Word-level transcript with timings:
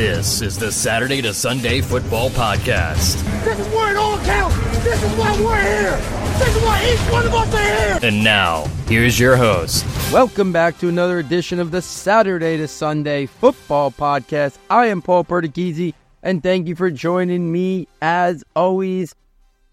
This 0.00 0.40
is 0.40 0.56
the 0.56 0.72
Saturday 0.72 1.20
to 1.20 1.34
Sunday 1.34 1.82
Football 1.82 2.30
Podcast. 2.30 3.22
This 3.44 3.58
is 3.58 3.66
where 3.74 3.90
it 3.90 3.98
all 3.98 4.16
counts. 4.20 4.56
This 4.82 5.02
is 5.02 5.12
why 5.18 5.38
we're 5.42 5.60
here. 5.60 5.96
This 6.38 6.56
is 6.56 6.62
why 6.62 6.90
each 6.90 7.12
one 7.12 7.26
of 7.26 7.34
us 7.34 7.54
are 7.54 7.58
here. 7.58 7.98
And 8.02 8.24
now, 8.24 8.64
here's 8.88 9.20
your 9.20 9.36
host. 9.36 9.84
Welcome 10.10 10.52
back 10.52 10.78
to 10.78 10.88
another 10.88 11.18
edition 11.18 11.60
of 11.60 11.70
the 11.70 11.82
Saturday 11.82 12.56
to 12.56 12.66
Sunday 12.66 13.26
Football 13.26 13.90
Podcast. 13.90 14.56
I 14.70 14.86
am 14.86 15.02
Paul 15.02 15.22
Perdichizzi, 15.22 15.92
and 16.22 16.42
thank 16.42 16.66
you 16.66 16.76
for 16.76 16.90
joining 16.90 17.52
me 17.52 17.86
as 18.00 18.42
always. 18.56 19.14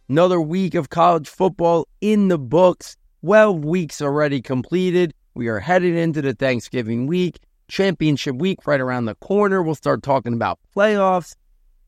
Another 0.09 0.41
week 0.41 0.75
of 0.75 0.89
college 0.89 1.30
football 1.30 1.88
in 2.02 2.28
the 2.28 2.38
books. 2.38 2.98
12 3.21 3.64
weeks 3.64 4.02
already 4.02 4.41
completed. 4.41 5.14
We 5.36 5.48
are 5.48 5.62
headed 5.62 5.96
into 5.96 6.21
the 6.21 6.34
Thanksgiving 6.34 7.07
week, 7.07 7.39
championship 7.67 8.35
week 8.35 8.66
right 8.67 8.80
around 8.80 9.05
the 9.05 9.16
corner. 9.16 9.62
We'll 9.62 9.75
start 9.75 10.03
talking 10.03 10.34
about 10.34 10.59
playoffs. 10.75 11.35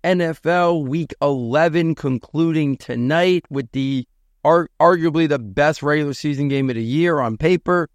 NFL 0.04 0.88
week 0.88 1.14
11 1.22 1.96
concluding 1.96 2.78
tonight 2.78 3.44
with 3.50 3.70
the 3.74 4.08
ar- 4.46 4.70
arguably 4.80 5.28
the 5.28 5.40
best 5.40 5.84
regular 5.84 6.14
season 6.14 6.48
game 6.48 6.70
of 6.70 6.76
the 6.76 6.84
year 6.84 7.20
on 7.20 7.38
paper. 7.38 7.90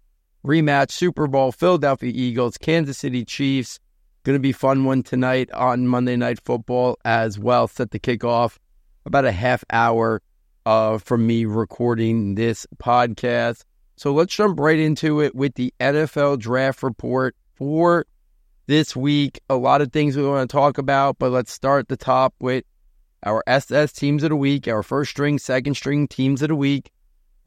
Rematch 0.45 0.91
Super 0.91 1.25
Bowl, 1.25 1.51
Philadelphia 1.51 2.11
Eagles, 2.13 2.57
Kansas 2.57 2.99
City 2.99 3.25
Chiefs. 3.25 3.79
Going 4.23 4.35
to 4.35 4.39
be 4.39 4.51
fun 4.51 4.85
one 4.85 5.01
tonight 5.01 5.51
on 5.51 5.87
Monday 5.87 6.15
Night 6.15 6.39
Football 6.43 6.97
as 7.03 7.39
well. 7.39 7.67
Set 7.67 7.91
to 7.91 7.99
kick 7.99 8.23
off 8.23 8.59
about 9.05 9.25
a 9.25 9.31
half 9.31 9.63
hour 9.71 10.21
uh, 10.65 10.97
from 10.97 11.25
me 11.25 11.45
recording 11.45 12.35
this 12.35 12.67
podcast. 12.77 13.63
So 13.97 14.13
let's 14.13 14.35
jump 14.35 14.59
right 14.59 14.79
into 14.79 15.21
it 15.21 15.35
with 15.35 15.55
the 15.55 15.73
NFL 15.79 16.39
draft 16.39 16.83
report 16.83 17.35
for 17.55 18.05
this 18.67 18.95
week. 18.95 19.39
A 19.49 19.55
lot 19.55 19.81
of 19.81 19.91
things 19.91 20.15
we 20.15 20.27
want 20.27 20.49
to 20.49 20.53
talk 20.53 20.77
about, 20.77 21.17
but 21.19 21.31
let's 21.31 21.51
start 21.51 21.87
the 21.87 21.97
top 21.97 22.33
with 22.39 22.63
our 23.23 23.43
SS 23.47 23.91
teams 23.91 24.23
of 24.23 24.29
the 24.29 24.35
week, 24.35 24.67
our 24.67 24.83
first 24.83 25.11
string, 25.11 25.39
second 25.39 25.75
string 25.75 26.07
teams 26.07 26.41
of 26.41 26.49
the 26.49 26.55
week. 26.55 26.91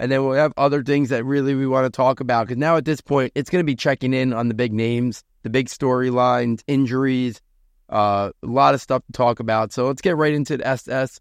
And 0.00 0.12
then 0.12 0.24
we'll 0.24 0.34
have 0.34 0.52
other 0.56 0.82
things 0.82 1.08
that 1.08 1.24
really 1.24 1.54
we 1.54 1.66
want 1.66 1.84
to 1.86 1.96
talk 1.96 2.20
about. 2.20 2.46
Because 2.46 2.58
now 2.58 2.76
at 2.76 2.84
this 2.84 3.00
point, 3.00 3.32
it's 3.34 3.50
going 3.50 3.60
to 3.60 3.66
be 3.66 3.74
checking 3.74 4.14
in 4.14 4.32
on 4.32 4.48
the 4.48 4.54
big 4.54 4.72
names, 4.72 5.24
the 5.42 5.50
big 5.50 5.66
storylines, 5.66 6.62
injuries, 6.66 7.40
uh, 7.88 8.30
a 8.42 8.46
lot 8.46 8.74
of 8.74 8.80
stuff 8.80 9.02
to 9.06 9.12
talk 9.12 9.40
about. 9.40 9.72
So 9.72 9.86
let's 9.86 10.02
get 10.02 10.16
right 10.16 10.32
into 10.32 10.56
the 10.56 10.66
SS 10.66 11.20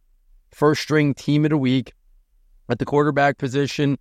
first 0.51 0.81
string 0.81 1.13
team 1.13 1.45
of 1.45 1.49
the 1.49 1.57
week. 1.57 1.93
At 2.69 2.79
the 2.79 2.85
quarterback 2.85 3.37
position, 3.37 3.97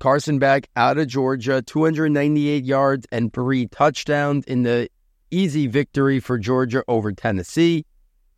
Carson 0.00 0.38
Beck 0.38 0.70
out 0.76 0.96
of 0.96 1.08
Georgia, 1.08 1.60
298 1.60 2.64
yards 2.64 3.06
and 3.12 3.30
three 3.34 3.66
touchdowns 3.66 4.46
in 4.46 4.62
the 4.62 4.88
easy 5.30 5.66
victory 5.66 6.18
for 6.18 6.38
Georgia 6.38 6.82
over 6.88 7.12
Tennessee. 7.12 7.84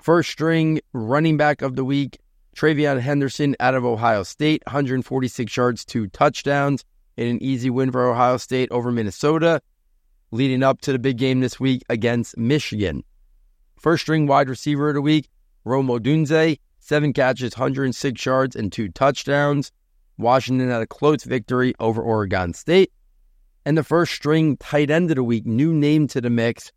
First 0.00 0.30
string 0.30 0.80
running 0.92 1.36
back 1.36 1.62
of 1.62 1.76
the 1.76 1.84
week, 1.84 2.18
TreVeyon 2.56 2.98
Henderson 2.98 3.54
out 3.60 3.76
of 3.76 3.84
Ohio 3.84 4.24
State, 4.24 4.64
146 4.66 5.56
yards, 5.56 5.84
two 5.84 6.08
touchdowns 6.08 6.84
in 7.16 7.28
an 7.28 7.40
easy 7.40 7.70
win 7.70 7.92
for 7.92 8.10
Ohio 8.10 8.38
State 8.38 8.68
over 8.72 8.90
Minnesota, 8.90 9.62
leading 10.32 10.64
up 10.64 10.80
to 10.80 10.90
the 10.90 10.98
big 10.98 11.16
game 11.16 11.40
this 11.40 11.60
week 11.60 11.84
against 11.88 12.36
Michigan. 12.36 13.04
First 13.78 14.02
string 14.02 14.26
wide 14.26 14.48
receiver 14.48 14.88
of 14.88 14.94
the 14.94 15.00
week, 15.00 15.28
Rome 15.64 15.86
Odunze, 15.86 16.58
seven 16.80 17.12
catches, 17.12 17.56
106 17.56 18.26
yards, 18.26 18.56
and 18.56 18.72
two 18.72 18.88
touchdowns. 18.88 19.70
Washington 20.18 20.70
had 20.70 20.82
a 20.82 20.86
close 20.86 21.24
victory 21.24 21.74
over 21.78 22.02
Oregon 22.02 22.54
State. 22.54 22.92
And 23.64 23.78
the 23.78 23.84
first 23.84 24.12
string 24.12 24.56
tight 24.56 24.90
end 24.90 25.10
of 25.10 25.16
the 25.16 25.24
week, 25.24 25.46
new 25.46 25.72
name 25.72 26.08
to 26.08 26.20
the 26.20 26.30
mix, 26.30 26.72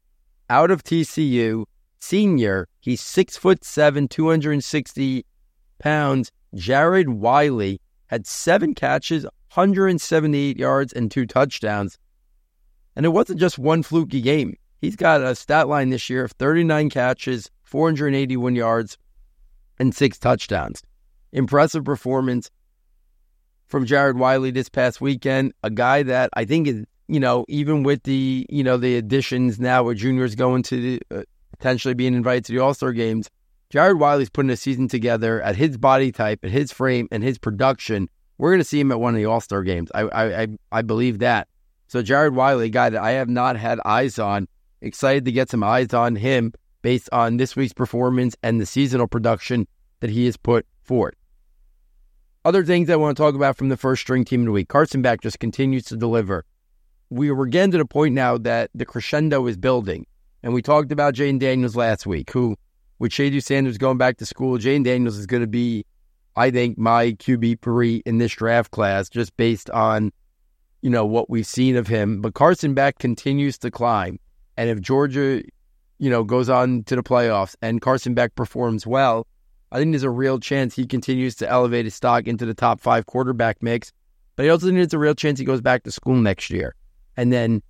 out 0.50 0.70
of 0.70 0.84
TCU, 0.84 1.66
senior. 2.00 2.68
He's 2.80 3.02
six 3.02 3.36
foot 3.36 3.64
seven, 3.64 4.08
260 4.08 5.26
pounds. 5.80 6.32
Jared 6.54 7.10
Wiley 7.10 7.82
had 8.08 8.28
seven 8.28 8.76
catches, 8.76 9.24
178 9.24 10.58
yards, 10.58 10.94
and 10.94 11.10
two 11.10 11.26
touchdowns. 11.26 11.98
And 12.96 13.06
it 13.06 13.10
wasn't 13.10 13.40
just 13.40 13.58
one 13.58 13.84
fluky 13.84 14.22
game. 14.22 14.56
He's 14.80 14.96
got 14.96 15.22
a 15.22 15.36
stat 15.36 15.68
line 15.68 15.90
this 15.90 16.10
year 16.10 16.26
of 16.26 16.32
39 16.34 16.90
catches, 16.90 17.50
481 17.64 18.56
yards, 18.56 18.98
and 19.80 19.94
six 19.94 20.18
touchdowns. 20.20 20.82
Impressive 21.32 21.84
performance 21.84 22.50
from 23.68 23.86
Jared 23.86 24.18
Wiley 24.18 24.52
this 24.52 24.70
past 24.70 25.02
weekend. 25.02 25.54
A 25.64 25.70
guy 25.70 26.04
that 26.04 26.30
I 26.34 26.46
think 26.46 26.68
is, 26.68 26.86
you 27.08 27.20
know, 27.20 27.46
even 27.48 27.84
with 27.84 28.04
the, 28.04 28.46
you 28.50 28.64
know, 28.64 28.78
the 28.78 28.98
additions 28.98 29.60
now 29.60 29.84
with 29.84 29.98
juniors 29.98 30.36
going 30.36 30.64
to 30.64 30.82
the, 30.82 31.02
uh, 31.12 31.24
potentially 31.52 31.94
being 31.94 32.14
invited 32.14 32.46
to 32.46 32.52
the 32.52 32.60
All 32.60 32.74
Star 32.74 32.94
games, 32.94 33.30
Jared 33.70 34.00
Wiley's 34.00 34.30
putting 34.30 34.52
a 34.52 34.58
season 34.58 34.88
together 34.88 35.42
at 35.42 35.56
his 35.56 35.78
body 35.78 36.12
type, 36.12 36.40
at 36.44 36.52
his 36.52 36.72
frame, 36.72 37.08
and 37.12 37.24
his 37.24 37.38
production. 37.38 38.10
We're 38.38 38.52
going 38.52 38.60
to 38.60 38.66
see 38.66 38.80
him 38.80 38.92
at 38.92 39.00
one 39.00 39.14
of 39.14 39.18
the 39.18 39.26
All 39.26 39.42
Star 39.42 39.64
games. 39.64 39.92
I, 39.96 40.02
I, 40.02 40.42
I, 40.42 40.48
I 40.72 40.82
believe 40.82 41.20
that. 41.20 41.48
So 41.88 42.02
Jared 42.02 42.36
Wiley, 42.36 42.66
a 42.66 42.70
guy 42.70 42.90
that 42.90 43.02
I 43.02 43.12
have 43.12 43.30
not 43.30 43.58
had 43.58 43.80
eyes 43.86 44.20
on, 44.20 44.48
excited 44.82 45.26
to 45.26 45.32
get 45.32 45.50
some 45.50 45.64
eyes 45.64 45.94
on 45.94 46.16
him 46.16 46.54
based 46.82 47.10
on 47.12 47.38
this 47.38 47.56
week's 47.56 47.74
performance 47.74 48.36
and 48.44 48.60
the 48.60 48.66
seasonal 48.66 49.08
production 49.08 49.68
that 50.00 50.10
he 50.10 50.26
has 50.26 50.38
put 50.38 50.66
forth. 50.84 51.16
Other 52.46 52.64
things 52.64 52.92
I 52.92 52.96
want 52.96 53.18
to 53.18 53.24
talk 53.24 53.34
about 53.34 53.58
from 53.58 53.70
the 53.70 53.76
first 53.76 54.04
string 54.04 54.24
team 54.24 54.42
of 54.42 54.46
the 54.46 54.52
week. 54.52 54.68
Carson 54.68 55.02
Beck 55.02 55.20
just 55.20 55.40
continues 55.40 55.84
to 55.86 55.98
deliver. 55.98 56.46
We 57.10 57.32
were 57.32 57.48
getting 57.48 57.72
to 57.72 57.80
the 57.80 57.86
point 57.86 58.14
now 58.14 58.38
that 58.38 58.70
the 58.76 58.86
crescendo 58.86 59.48
is 59.48 59.58
building. 59.58 60.06
And 60.44 60.54
we 60.54 60.62
talked 60.62 60.92
about 60.92 61.16
Jayden 61.16 61.40
Daniels 61.40 61.76
last 61.76 62.06
week, 62.06 62.30
who, 62.30 62.56
with 63.00 63.12
Shedeur 63.12 63.42
Sanders 63.42 63.80
going 63.80 63.98
back 63.98 64.18
to 64.18 64.28
school, 64.28 64.60
Jayden 64.60 64.84
Daniels 64.84 65.18
is 65.18 65.26
going 65.26 65.42
to 65.42 65.48
be, 65.48 65.88
I 66.36 66.52
think, 66.52 66.78
my 66.78 67.14
QB 67.14 67.64
three 67.64 68.04
in 68.06 68.20
this 68.20 68.34
draft 68.34 68.70
class, 68.70 69.10
just 69.10 69.36
based 69.38 69.72
on, 69.72 70.12
you 70.84 70.92
know, 70.92 71.04
what 71.04 71.32
we've 71.32 71.48
seen 71.48 71.76
of 71.76 71.88
him. 71.88 72.22
But 72.22 72.36
Carson 72.36 72.76
Beck 72.76 73.00
continues 73.00 73.58
to 73.58 73.72
climb. 73.72 74.20
And 74.56 74.70
if 74.70 74.80
Georgia, 74.82 75.42
you 75.98 76.12
know, 76.12 76.24
goes 76.24 76.48
on 76.48 76.84
to 76.84 76.96
the 76.96 77.02
playoffs 77.02 77.56
and 77.64 77.82
Carson 77.82 78.14
Beck 78.14 78.36
performs 78.36 78.86
well, 78.86 79.26
I 79.72 79.80
think 79.80 79.92
there's 79.92 80.04
a 80.04 80.10
real 80.10 80.40
chance 80.40 80.76
he 80.76 80.86
continues 80.86 81.36
to 81.36 81.50
elevate 81.50 81.86
his 81.86 81.96
stock 81.96 82.28
into 82.28 82.46
the 82.46 82.54
top 82.54 82.80
five 82.80 83.06
quarterback 83.06 83.62
mix. 83.62 83.92
But 84.36 84.46
I 84.46 84.50
also 84.50 84.68
think 84.68 84.78
there's 84.78 84.94
a 84.94 85.00
real 85.00 85.16
chance 85.16 85.40
he 85.40 85.46
goes 85.46 85.62
back 85.62 85.84
to 85.84 85.92
school 85.92 86.16
next 86.16 86.50
year 86.50 86.76
and 87.18 87.32
then 87.32 87.62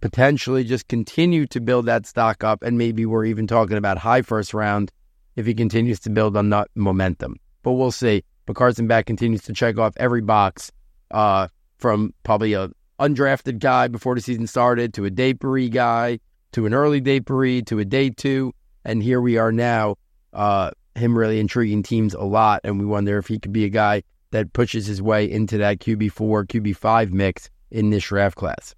potentially 0.00 0.64
just 0.64 0.88
continue 0.88 1.46
to 1.46 1.60
build 1.60 1.86
that 1.86 2.06
stock 2.06 2.44
up. 2.44 2.62
And 2.62 2.76
maybe 2.76 3.06
we're 3.06 3.24
even 3.24 3.46
talking 3.46 3.76
about 3.76 3.98
high 3.98 4.22
first 4.22 4.52
round 4.52 4.92
if 5.36 5.46
he 5.46 5.54
continues 5.54 6.00
to 6.00 6.10
build 6.10 6.36
on 6.36 6.50
that 6.50 6.68
momentum. 6.74 7.36
But 7.62 7.72
we'll 7.72 7.92
see. 7.92 8.24
But 8.46 8.56
Carson 8.56 8.86
Beck 8.86 9.06
continues 9.06 9.42
to 9.44 9.52
check 9.52 9.78
off 9.78 9.94
every 9.96 10.20
box 10.20 10.70
uh, 11.10 11.48
from 11.78 12.12
probably 12.22 12.52
a 12.52 12.70
undrafted 13.00 13.58
guy 13.58 13.88
before 13.88 14.14
the 14.14 14.20
season 14.20 14.46
started 14.46 14.94
to 14.94 15.04
a 15.04 15.10
day 15.10 15.32
three 15.32 15.68
guy 15.68 16.18
to 16.52 16.66
an 16.66 16.74
early 16.74 17.00
day 17.00 17.20
three 17.20 17.62
to 17.62 17.78
a 17.78 17.84
day 17.84 18.10
two. 18.10 18.52
And 18.84 19.02
here 19.02 19.20
we 19.20 19.38
are 19.38 19.50
now. 19.50 19.96
Uh, 20.32 20.70
him 20.96 21.16
really 21.16 21.40
intriguing 21.40 21.82
teams 21.82 22.14
a 22.14 22.22
lot, 22.22 22.60
and 22.64 22.78
we 22.78 22.84
wonder 22.84 23.18
if 23.18 23.26
he 23.26 23.38
could 23.38 23.52
be 23.52 23.64
a 23.64 23.70
guy 23.70 24.02
that 24.30 24.52
pushes 24.52 24.86
his 24.86 25.00
way 25.00 25.30
into 25.30 25.58
that 25.58 25.78
QB4, 25.78 26.46
QB5 26.46 27.10
mix 27.10 27.50
in 27.70 27.90
this 27.90 28.04
draft 28.04 28.36
class. 28.36 28.74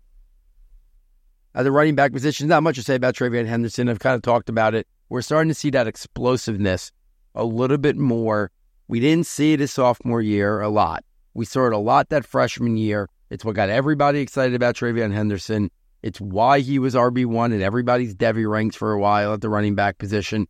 At 1.54 1.62
the 1.62 1.72
running 1.72 1.94
back 1.94 2.12
position, 2.12 2.48
not 2.48 2.62
much 2.62 2.76
to 2.76 2.82
say 2.82 2.96
about 2.96 3.14
TreVeyon 3.14 3.46
Henderson. 3.46 3.88
I've 3.88 3.98
kind 3.98 4.14
of 4.14 4.22
talked 4.22 4.50
about 4.50 4.74
it. 4.74 4.86
We're 5.08 5.22
starting 5.22 5.48
to 5.48 5.54
see 5.54 5.70
that 5.70 5.86
explosiveness 5.86 6.92
a 7.34 7.44
little 7.44 7.78
bit 7.78 7.96
more. 7.96 8.50
We 8.88 9.00
didn't 9.00 9.26
see 9.26 9.54
it 9.54 9.60
his 9.60 9.72
sophomore 9.72 10.20
year 10.20 10.60
a 10.60 10.68
lot. 10.68 11.04
We 11.32 11.46
saw 11.46 11.66
it 11.66 11.72
a 11.72 11.78
lot 11.78 12.10
that 12.10 12.26
freshman 12.26 12.76
year. 12.76 13.08
It's 13.30 13.44
what 13.44 13.54
got 13.54 13.70
everybody 13.70 14.20
excited 14.20 14.54
about 14.54 14.74
TreVeyon 14.74 15.12
Henderson. 15.12 15.70
It's 16.02 16.20
why 16.20 16.60
he 16.60 16.78
was 16.78 16.94
RB1 16.94 17.52
in 17.52 17.62
everybody's 17.62 18.14
Devy 18.14 18.48
ranks 18.48 18.76
for 18.76 18.92
a 18.92 19.00
while 19.00 19.32
at 19.32 19.40
the 19.40 19.48
running 19.48 19.74
back 19.74 19.98
position. 19.98 20.46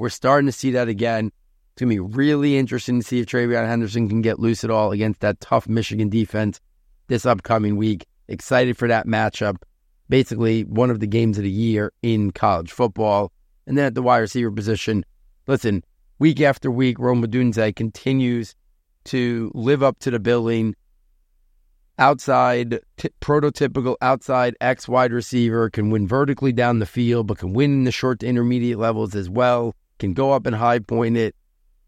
We're 0.00 0.08
starting 0.08 0.46
to 0.46 0.52
see 0.52 0.70
that 0.70 0.88
again. 0.88 1.26
It's 1.26 1.80
going 1.82 1.94
to 1.94 1.94
be 1.94 2.16
really 2.16 2.56
interesting 2.56 3.00
to 3.00 3.06
see 3.06 3.20
if 3.20 3.26
TreVeyon 3.26 3.66
Henderson 3.66 4.08
can 4.08 4.22
get 4.22 4.40
loose 4.40 4.64
at 4.64 4.70
all 4.70 4.92
against 4.92 5.20
that 5.20 5.40
tough 5.40 5.68
Michigan 5.68 6.08
defense 6.08 6.58
this 7.08 7.26
upcoming 7.26 7.76
week. 7.76 8.06
Excited 8.26 8.78
for 8.78 8.88
that 8.88 9.06
matchup. 9.06 9.56
Basically, 10.08 10.62
one 10.64 10.88
of 10.88 11.00
the 11.00 11.06
games 11.06 11.36
of 11.36 11.44
the 11.44 11.50
year 11.50 11.92
in 12.00 12.30
college 12.30 12.72
football. 12.72 13.30
And 13.66 13.76
then 13.76 13.84
at 13.84 13.94
the 13.94 14.00
wide 14.00 14.20
receiver 14.20 14.50
position, 14.50 15.04
listen, 15.46 15.84
week 16.18 16.40
after 16.40 16.70
week, 16.70 16.98
Rome 16.98 17.22
Odunze 17.22 17.76
continues 17.76 18.54
to 19.04 19.52
live 19.54 19.82
up 19.82 19.98
to 19.98 20.10
the 20.10 20.18
billing. 20.18 20.76
Outside, 21.98 22.80
t- 22.96 23.10
prototypical 23.20 23.96
outside 24.00 24.56
X 24.62 24.88
wide 24.88 25.12
receiver, 25.12 25.68
can 25.68 25.90
win 25.90 26.08
vertically 26.08 26.52
down 26.52 26.78
the 26.78 26.86
field, 26.86 27.26
but 27.26 27.36
can 27.36 27.52
win 27.52 27.70
in 27.70 27.84
the 27.84 27.92
short 27.92 28.20
to 28.20 28.26
intermediate 28.26 28.78
levels 28.78 29.14
as 29.14 29.28
well 29.28 29.74
can 30.00 30.14
go 30.14 30.32
up 30.32 30.46
and 30.46 30.56
high 30.56 30.80
point 30.80 31.16
it. 31.16 31.36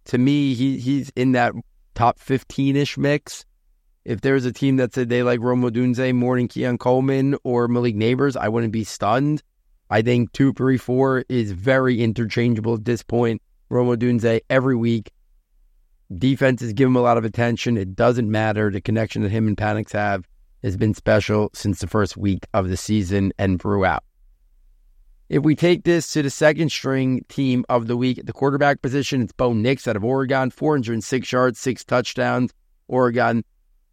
To 0.07 0.19
me, 0.19 0.55
he 0.55 0.79
he's 0.79 1.11
in 1.17 1.33
that 1.33 1.55
top 1.95 2.19
15 2.19 2.77
ish 2.77 2.97
mix. 2.97 3.45
If 4.05 4.21
there's 4.21 4.45
a 4.45 4.53
team 4.53 4.77
that 4.77 4.95
said 4.95 5.09
they 5.09 5.23
like 5.23 5.41
Rome 5.41 5.63
Odunze 5.63 6.15
more 6.15 6.37
than 6.37 6.49
Keon 6.49 6.79
Coleman 6.79 7.37
or 7.45 7.69
Malik 7.69 7.95
Nabers, 7.95 8.37
I 8.37 8.49
wouldn't 8.49 8.73
be 8.73 8.85
stunned. 8.85 9.43
I 9.91 10.03
think 10.03 10.33
two, 10.33 10.53
three, 10.55 10.77
four 10.77 11.25
is 11.29 11.53
very 11.53 12.01
interchangeable 12.01 12.75
at 12.75 12.85
this 12.85 13.03
point. 13.03 13.43
Rome 13.69 13.97
Odunze 13.97 14.41
every 14.51 14.75
week. 14.75 15.13
Defenses 16.19 16.73
give 16.73 16.89
him 16.89 16.97
a 16.97 17.01
lot 17.01 17.17
of 17.17 17.25
attention. 17.25 17.77
It 17.77 17.95
doesn't 17.95 18.31
matter. 18.31 18.71
The 18.71 18.81
connection 18.81 19.23
that 19.23 19.31
him 19.31 19.47
and 19.47 19.57
Penix 19.57 19.93
have 19.93 20.27
has 20.63 20.77
been 20.77 20.95
special 20.95 21.51
since 21.55 21.81
the 21.81 21.87
first 21.87 22.17
week 22.17 22.47
of 22.55 22.69
the 22.69 22.77
season 22.77 23.33
and 23.39 23.61
throughout. 23.61 24.05
If 25.33 25.45
we 25.45 25.55
take 25.55 25.85
this 25.85 26.13
to 26.13 26.21
the 26.21 26.29
second 26.29 26.71
string 26.71 27.25
team 27.27 27.65
of 27.71 27.87
the 27.87 27.97
week 27.97 28.19
at 28.19 28.27
the 28.27 28.35
quarterback 28.35 28.83
position, 28.83 29.23
it's 29.23 29.33
Bo 29.33 29.55
Nix 29.55 29.89
out 29.89 29.97
of 29.97 30.05
Oregon, 30.05 30.51
406 30.51 31.33
yards, 31.33 31.59
six 31.59 31.87
touchdowns. 31.87 32.53
Oregon 32.87 33.43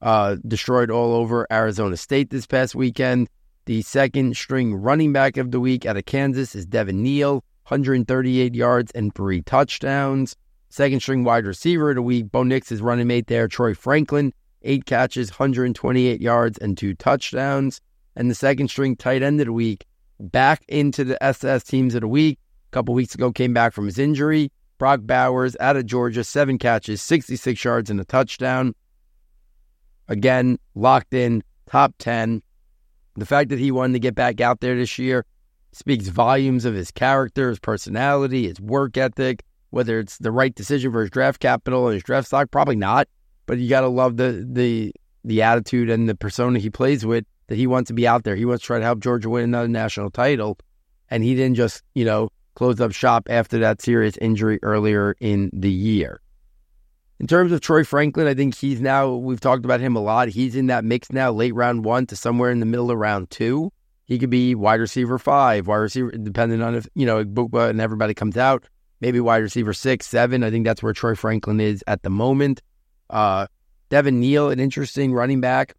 uh, 0.02 0.36
destroyed 0.46 0.92
all 0.92 1.14
over 1.14 1.48
Arizona 1.50 1.96
State 1.96 2.30
this 2.30 2.46
past 2.46 2.76
weekend. 2.76 3.30
The 3.68 3.82
second 3.84 4.36
string 4.36 4.76
running 4.76 5.14
back 5.14 5.38
of 5.38 5.52
the 5.52 5.62
week 5.62 5.86
out 5.86 5.96
of 5.96 6.06
Kansas 6.06 6.56
is 6.56 6.66
Devin 6.66 7.02
Neal, 7.02 7.36
138 7.70 8.54
yards 8.54 8.92
and 8.92 9.16
three 9.16 9.42
touchdowns. 9.42 10.36
Second 10.68 11.00
string 11.00 11.24
wide 11.24 11.46
receiver 11.46 11.92
of 11.92 11.96
the 11.96 12.02
week, 12.02 12.34
Bo 12.34 12.44
Nix's 12.44 12.82
running 12.82 13.08
mate 13.08 13.28
there, 13.28 13.48
Troy 13.48 13.74
Franklin, 13.74 14.34
eight 14.64 14.84
catches, 14.84 15.30
128 15.32 16.20
yards 16.20 16.58
and 16.58 16.78
two 16.78 16.96
touchdowns. 16.96 17.80
And 18.18 18.30
the 18.30 18.36
second 18.36 18.68
string 18.68 18.98
tight 18.98 19.24
end 19.24 19.40
of 19.40 19.46
the 19.46 19.54
week, 19.54 19.86
back 20.20 20.64
into 20.68 21.04
the 21.04 21.22
SS 21.24 21.64
teams 21.64 21.96
of 21.96 22.02
the 22.02 22.08
week. 22.08 22.40
A 22.70 22.72
couple 22.72 22.94
weeks 22.94 23.16
ago, 23.16 23.32
came 23.32 23.54
back 23.54 23.74
from 23.74 23.86
his 23.86 23.98
injury. 23.98 24.52
Brock 24.78 25.02
Bowers 25.04 25.58
out 25.60 25.76
of 25.76 25.86
Georgia, 25.86 26.24
seven 26.24 26.58
catches, 26.58 27.02
66 27.02 27.64
yards, 27.64 27.90
and 27.90 28.00
a 28.00 28.06
touchdown. 28.06 28.74
Again, 30.08 30.58
locked 30.74 31.14
in, 31.14 31.44
top 31.70 31.94
10. 32.00 32.42
The 33.16 33.26
fact 33.26 33.50
that 33.50 33.60
he 33.60 33.72
wanted 33.72 33.94
to 33.94 34.00
get 34.00 34.16
back 34.16 34.40
out 34.40 34.62
there 34.62 34.76
this 34.76 34.98
year 34.98 35.26
speaks 35.74 36.08
volumes 36.08 36.66
of 36.66 36.74
his 36.74 36.92
character, 36.92 37.50
his 37.50 37.60
personality, 37.60 38.48
his 38.48 38.60
work 38.60 38.98
ethic. 38.98 39.44
Whether 39.72 40.00
it's 40.00 40.18
the 40.18 40.32
right 40.32 40.56
decision 40.56 40.92
for 40.92 41.02
his 41.02 41.12
draft 41.12 41.40
capital 41.40 41.88
and 41.88 41.94
his 41.94 42.02
draft 42.02 42.28
stock, 42.28 42.50
probably 42.50 42.76
not. 42.76 43.08
But 43.46 43.60
you 43.60 43.70
got 43.70 43.82
to 43.82 43.88
love 43.88 44.18
the 44.18 44.48
the 44.50 44.92
the 45.24 45.42
attitude 45.44 45.90
and 45.90 46.10
the 46.10 46.16
persona 46.16 46.58
he 46.58 46.70
plays 46.70 47.06
with 47.06 47.26
that 47.50 47.58
he 47.58 47.68
wants 47.68 47.90
to 47.90 47.94
be 47.94 48.08
out 48.08 48.24
there. 48.24 48.36
He 48.36 48.46
wants 48.46 48.64
to 48.64 48.68
try 48.68 48.80
to 48.80 48.86
help 48.86 49.00
Georgia 49.00 49.30
win 49.30 49.44
another 49.44 49.68
national 49.68 50.12
title. 50.12 50.58
And 51.10 51.24
he 51.24 51.36
didn't 51.36 51.56
just, 51.56 51.84
you 51.96 52.06
know, 52.06 52.30
close 52.54 52.80
up 52.80 52.92
shop 52.92 53.28
after 53.30 53.58
that 53.60 53.82
serious 53.82 54.16
injury 54.18 54.60
earlier 54.62 55.16
in 55.20 55.50
the 55.52 55.72
year. 55.72 56.22
In 57.20 57.28
terms 57.28 57.52
of 57.52 57.60
Troy 57.60 57.84
Franklin, 57.84 58.28
I 58.28 58.34
think 58.34 58.56
he's 58.56 58.80
now, 58.80 59.14
we've 59.14 59.42
talked 59.42 59.66
about 59.66 59.80
him 59.82 59.96
a 59.96 60.00
lot. 60.00 60.30
He's 60.30 60.56
in 60.56 60.68
that 60.68 60.86
mix 60.86 61.12
now, 61.12 61.32
late 61.32 61.54
round 61.54 61.84
one 61.84 62.06
to 62.08 62.16
somewhere 62.16 62.52
in 62.52 62.60
the 62.60 62.66
middle 62.66 62.92
of 62.92 62.98
round 62.98 63.30
two. 63.30 63.74
He 64.06 64.20
could 64.20 64.30
be 64.30 64.56
wide 64.56 64.80
receiver 64.80 65.18
five, 65.18 65.68
wide 65.68 65.78
receiver, 65.78 66.12
depending 66.12 66.62
on 66.62 66.76
if, 66.76 66.88
you 66.94 67.06
know, 67.06 67.26
Bukba 67.26 67.70
and 67.72 67.82
everybody 67.82 68.14
comes 68.14 68.38
out. 68.38 68.66
Maybe 69.02 69.20
wide 69.20 69.42
receiver 69.42 69.74
six, 69.74 70.08
seven. 70.08 70.44
I 70.44 70.52
think 70.52 70.66
that's 70.66 70.84
where 70.84 70.94
Troy 70.94 71.16
Franklin 71.16 71.60
is 71.60 71.84
at 71.88 72.04
the 72.04 72.10
moment. 72.10 72.62
Uh, 73.10 73.48
Devin 73.90 74.20
Neal, 74.20 74.50
an 74.50 74.60
interesting 74.60 75.14
running 75.14 75.42
back 75.42 75.76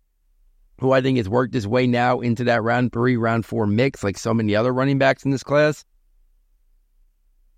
who 0.81 0.93
I 0.93 1.03
think 1.03 1.19
has 1.19 1.29
worked 1.29 1.53
his 1.53 1.69
way 1.69 1.87
now 1.87 2.21
into 2.21 2.45
that 2.45 2.63
round 2.63 2.93
three, 2.93 3.17
round 3.17 3.45
four 3.45 3.67
mix, 3.67 4.03
like 4.03 4.17
so 4.17 4.33
many 4.33 4.57
other 4.57 4.73
running 4.73 4.99
backs 4.99 5.25
in 5.25 5.31
this 5.31 5.43
class. 5.43 5.85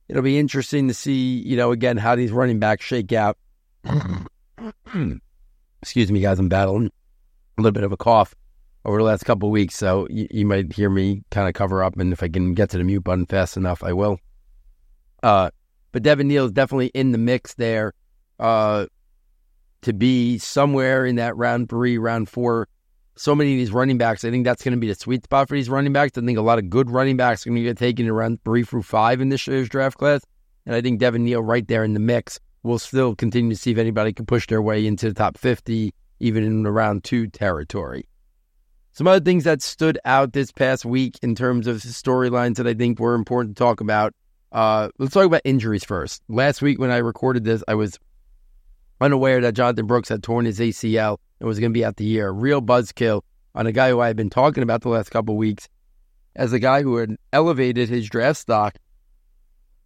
It'll 0.09 0.23
be 0.23 0.39
interesting 0.39 0.89
to 0.89 0.95
see, 0.95 1.39
you 1.39 1.57
know, 1.57 1.71
again, 1.71 1.97
how 1.97 2.17
these 2.17 2.33
running 2.33 2.59
backs 2.59 2.85
shake 2.85 3.13
out. 3.13 3.39
Excuse 5.83 6.11
me, 6.11 6.21
guys, 6.21 6.41
I'm 6.41 6.49
battling 6.49 6.91
a 7.57 7.63
little 7.63 7.73
bit 7.73 7.85
of 7.85 7.93
a 7.93 7.97
cough 7.97 8.35
over 8.85 8.99
the 8.99 9.05
last 9.05 9.25
couple 9.25 9.51
weeks, 9.51 9.77
so 9.77 10.09
you, 10.11 10.27
you, 10.31 10.45
might 10.45 10.73
hear 10.73 10.91
me 10.91 11.23
kind 11.31 11.47
of 11.47 11.55
cover 11.55 11.85
up, 11.85 11.97
and 11.97 12.13
if 12.13 12.23
I 12.23 12.29
can 12.29 12.55
get 12.55 12.71
to 12.71 12.79
the 12.79 12.85
mute 12.85 13.05
button 13.05 13.27
fast 13.27 13.57
enough, 13.57 13.85
I 13.85 13.93
will. 13.93 14.19
Uh, 15.23 15.51
but 15.93 16.03
Devin 16.03 16.27
Neal 16.27 16.47
is 16.47 16.53
definitely 16.53 16.89
in 16.89 17.13
the 17.13 17.19
mix 17.19 17.55
there 17.55 17.95
uh, 18.41 18.87
to 19.83 19.93
be 19.93 20.39
somewhere 20.39 21.07
in 21.07 21.17
that 21.17 21.37
round 21.37 21.69
three, 21.69 21.99
round 21.99 22.29
four 22.29 22.67
so 23.17 23.35
many 23.35 23.53
of 23.53 23.59
these 23.59 23.73
running 23.73 23.99
backs. 23.99 24.25
I 24.25 24.31
think 24.31 24.45
that's 24.45 24.63
going 24.63 24.73
to 24.73 24.81
be 24.81 24.89
the 24.89 24.95
sweet 24.95 25.25
spot 25.25 25.49
for 25.49 25.55
these 25.55 25.69
running 25.69 25.93
backs. 25.93 26.17
I 26.17 26.23
think 26.23 26.39
a 26.39 26.43
lot 26.43 26.59
of 26.59 26.71
good 26.71 26.91
running 26.91 27.17
backs 27.17 27.47
are 27.47 27.51
going 27.51 27.57
to 27.57 27.63
get 27.63 27.79
taken 27.79 28.09
around 28.09 28.43
three 28.45 28.63
through 28.63 28.83
five 28.83 29.21
in 29.21 29.29
this 29.29 29.47
year's 29.47 29.69
draft 29.69 29.99
class. 29.99 30.23
And 30.67 30.75
I 30.75 30.81
think 30.81 30.99
Devin 30.99 31.25
Neal 31.25 31.43
right 31.43 31.67
there 31.67 31.85
in 31.85 31.95
the 31.95 32.01
mix. 32.01 32.39
We'll 32.63 32.79
still 32.79 33.17
continue 33.17 33.51
to 33.51 33.61
see 33.61 33.73
if 33.73 33.79
anybody 33.79 34.13
can 34.13 34.25
push 34.25 34.47
their 34.47 34.63
way 34.63 34.87
into 34.87 35.09
the 35.09 35.15
top 35.15 35.37
50, 35.37 35.93
even 36.21 36.45
in 36.45 36.65
around 36.65 37.03
two 37.03 37.27
territory. 37.27 38.07
Some 38.93 39.09
other 39.09 39.25
things 39.25 39.45
that 39.45 39.63
stood 39.63 39.99
out 40.05 40.33
this 40.33 40.53
past 40.53 40.85
week 40.85 41.19
in 41.23 41.35
terms 41.35 41.67
of 41.67 41.79
storylines 41.79 42.57
that 42.57 42.67
I 42.67 42.75
think 42.75 43.01
were 43.01 43.15
important 43.15 43.57
to 43.57 43.63
talk 43.63 43.81
about. 43.81 44.15
Uh, 44.53 44.91
let's 44.99 45.15
talk 45.15 45.25
about 45.25 45.41
injuries 45.45 45.83
first. 45.83 46.23
Last 46.29 46.63
week 46.63 46.79
when 46.79 46.91
I 46.91 46.99
recorded 46.99 47.45
this, 47.45 47.65
I 47.67 47.75
was 47.75 47.99
unaware 49.01 49.41
that 49.41 49.55
Jonathan 49.55 49.87
Brooks 49.87 50.11
had 50.11 50.23
torn 50.23 50.45
his 50.45 50.61
ACL 50.61 51.19
and 51.43 51.49
was 51.49 51.59
going 51.59 51.73
to 51.73 51.75
be 51.75 51.85
out 51.85 51.97
the 51.97 52.05
year. 52.05 52.31
Real 52.31 52.63
buzzkill 52.63 53.23
on 53.53 53.67
a 53.67 53.73
guy 53.73 53.91
who 53.91 54.01
I 54.01 54.07
had 54.07 54.17
been 54.17 54.31
talking 54.31 54.63
about 54.63 54.83
the 54.83 54.91
last 54.91 55.11
couple 55.11 55.37
weeks 55.37 55.69
as 56.37 56.53
a 56.53 56.61
guy 56.61 56.83
who 56.83 56.97
had 56.99 57.17
elevated 57.33 57.89
his 57.89 58.09
draft 58.09 58.39
stock 58.39 58.77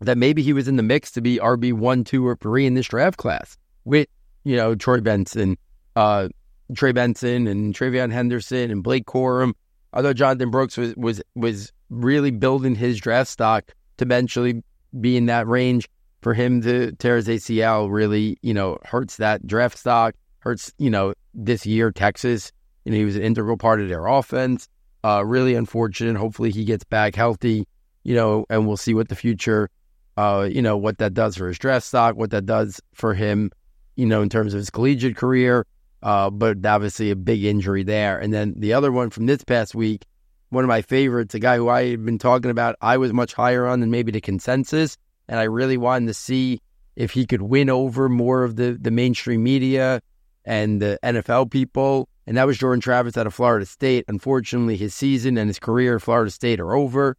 that 0.01 0.19
maybe 0.19 0.43
he 0.43 0.53
was 0.53 0.69
in 0.69 0.77
the 0.77 0.83
mix 0.83 1.11
to 1.13 1.23
be 1.23 1.39
RB 1.39 1.73
one, 1.73 2.05
two, 2.05 2.27
or 2.27 2.37
three 2.37 2.67
in 2.67 2.75
this 2.75 2.89
draft 2.89 3.17
class 3.17 3.57
with, 3.87 4.07
you 4.45 4.55
know, 4.55 4.75
Troy 4.75 5.01
Benson, 5.01 5.57
uh, 5.97 6.29
Trey 6.75 6.93
Benson 6.93 7.47
and 7.47 7.75
TreVeyon 7.75 8.13
Henderson 8.13 8.71
and 8.71 8.83
Blake 8.83 9.07
Corum. 9.07 9.55
Although 9.95 10.13
Jonathan 10.13 10.51
Brooks 10.51 10.77
was 10.77 10.95
was 10.97 11.23
was 11.35 11.73
really 11.89 12.33
building 12.33 12.75
his 12.75 13.01
draft 13.01 13.31
stock 13.31 13.73
to 13.97 14.05
eventually 14.05 14.63
be 15.01 15.17
in 15.17 15.25
that 15.27 15.47
range 15.47 15.89
for 16.21 16.35
him 16.35 16.61
to 16.63 16.93
tear 16.93 17.17
his 17.17 17.29
ACL 17.29 17.91
really, 17.91 18.37
you 18.43 18.53
know, 18.53 18.77
hurts 18.85 19.17
that 19.17 19.47
draft 19.47 19.79
stock, 19.79 20.15
hurts, 20.47 20.73
you 20.79 20.91
know, 20.91 21.13
this 21.35 21.67
year, 21.67 21.91
Texas. 21.91 22.53
You 22.85 22.93
know, 22.93 22.99
he 22.99 23.05
was 23.05 23.17
an 23.17 23.23
integral 23.23 23.57
part 23.57 23.81
of 23.81 23.89
their 23.89 24.07
offense. 24.07 24.69
Uh, 25.05 25.25
really 25.25 25.55
unfortunate. 25.55 26.17
Hopefully 26.17 26.51
he 26.51 26.65
gets 26.65 26.85
back 26.85 27.17
healthy, 27.17 27.67
you 28.05 28.15
know, 28.15 28.47
and 28.49 28.67
we'll 28.67 28.77
see 28.77 28.95
what 28.95 29.09
the 29.09 29.17
future, 29.17 29.69
uh, 30.17 30.49
you 30.51 30.63
know, 30.63 30.77
what 30.77 30.99
that 30.99 31.15
does 31.15 31.37
for 31.37 31.49
his 31.49 31.59
draft 31.59 31.85
stock, 31.85 32.17
what 32.17 32.31
that 32.31 32.47
does 32.47 32.81
for 32.95 33.13
him, 33.13 33.51
you 33.97 34.07
know, 34.07 34.23
in 34.23 34.29
terms 34.29 34.55
of 34.55 34.59
his 34.59 34.71
collegiate 34.71 35.17
career. 35.17 35.67
Uh, 36.03 36.31
but 36.31 36.65
obviously 36.65 37.11
a 37.11 37.17
big 37.17 37.43
injury 37.43 37.83
there. 37.83 38.19
And 38.19 38.33
then 38.33 38.55
the 38.57 38.73
other 38.73 38.93
one 38.93 39.11
from 39.11 39.27
this 39.27 39.43
past 39.43 39.75
week, 39.75 40.05
one 40.51 40.63
of 40.63 40.69
my 40.69 40.83
favorites, 40.83 41.35
a 41.35 41.41
guy 41.41 41.57
who 41.57 41.69
I 41.69 41.91
had 41.91 42.05
been 42.05 42.19
talking 42.19 42.53
about, 42.53 42.77
I 42.81 42.99
was 42.99 43.13
much 43.13 43.35
higher 43.35 43.67
on 43.67 43.81
than 43.81 43.91
maybe 43.91 44.13
the 44.13 44.21
consensus. 44.21 44.97
And 45.27 45.41
I 45.41 45.45
really 45.45 45.77
wanted 45.77 46.07
to 46.07 46.15
see 46.15 46.61
if 46.95 47.11
he 47.11 47.27
could 47.27 47.43
win 47.43 47.69
over 47.69 48.09
more 48.09 48.45
of 48.45 48.55
the, 48.55 48.79
the 48.81 48.93
mainstream 48.93 49.43
media 49.43 50.01
and 50.47 50.81
the 50.81 50.99
NFL 51.03 51.51
people. 51.51 52.09
And 52.27 52.37
that 52.37 52.47
was 52.47 52.57
Jordan 52.57 52.81
Travis 52.81 53.17
out 53.17 53.27
of 53.27 53.35
Florida 53.35 53.67
State. 53.67 54.05
Unfortunately, 54.09 54.77
his 54.77 54.95
season 54.95 55.37
and 55.37 55.49
his 55.49 55.59
career 55.59 55.97
at 55.97 56.03
Florida 56.03 56.31
State 56.31 56.61
are 56.61 56.75
over. 56.75 57.17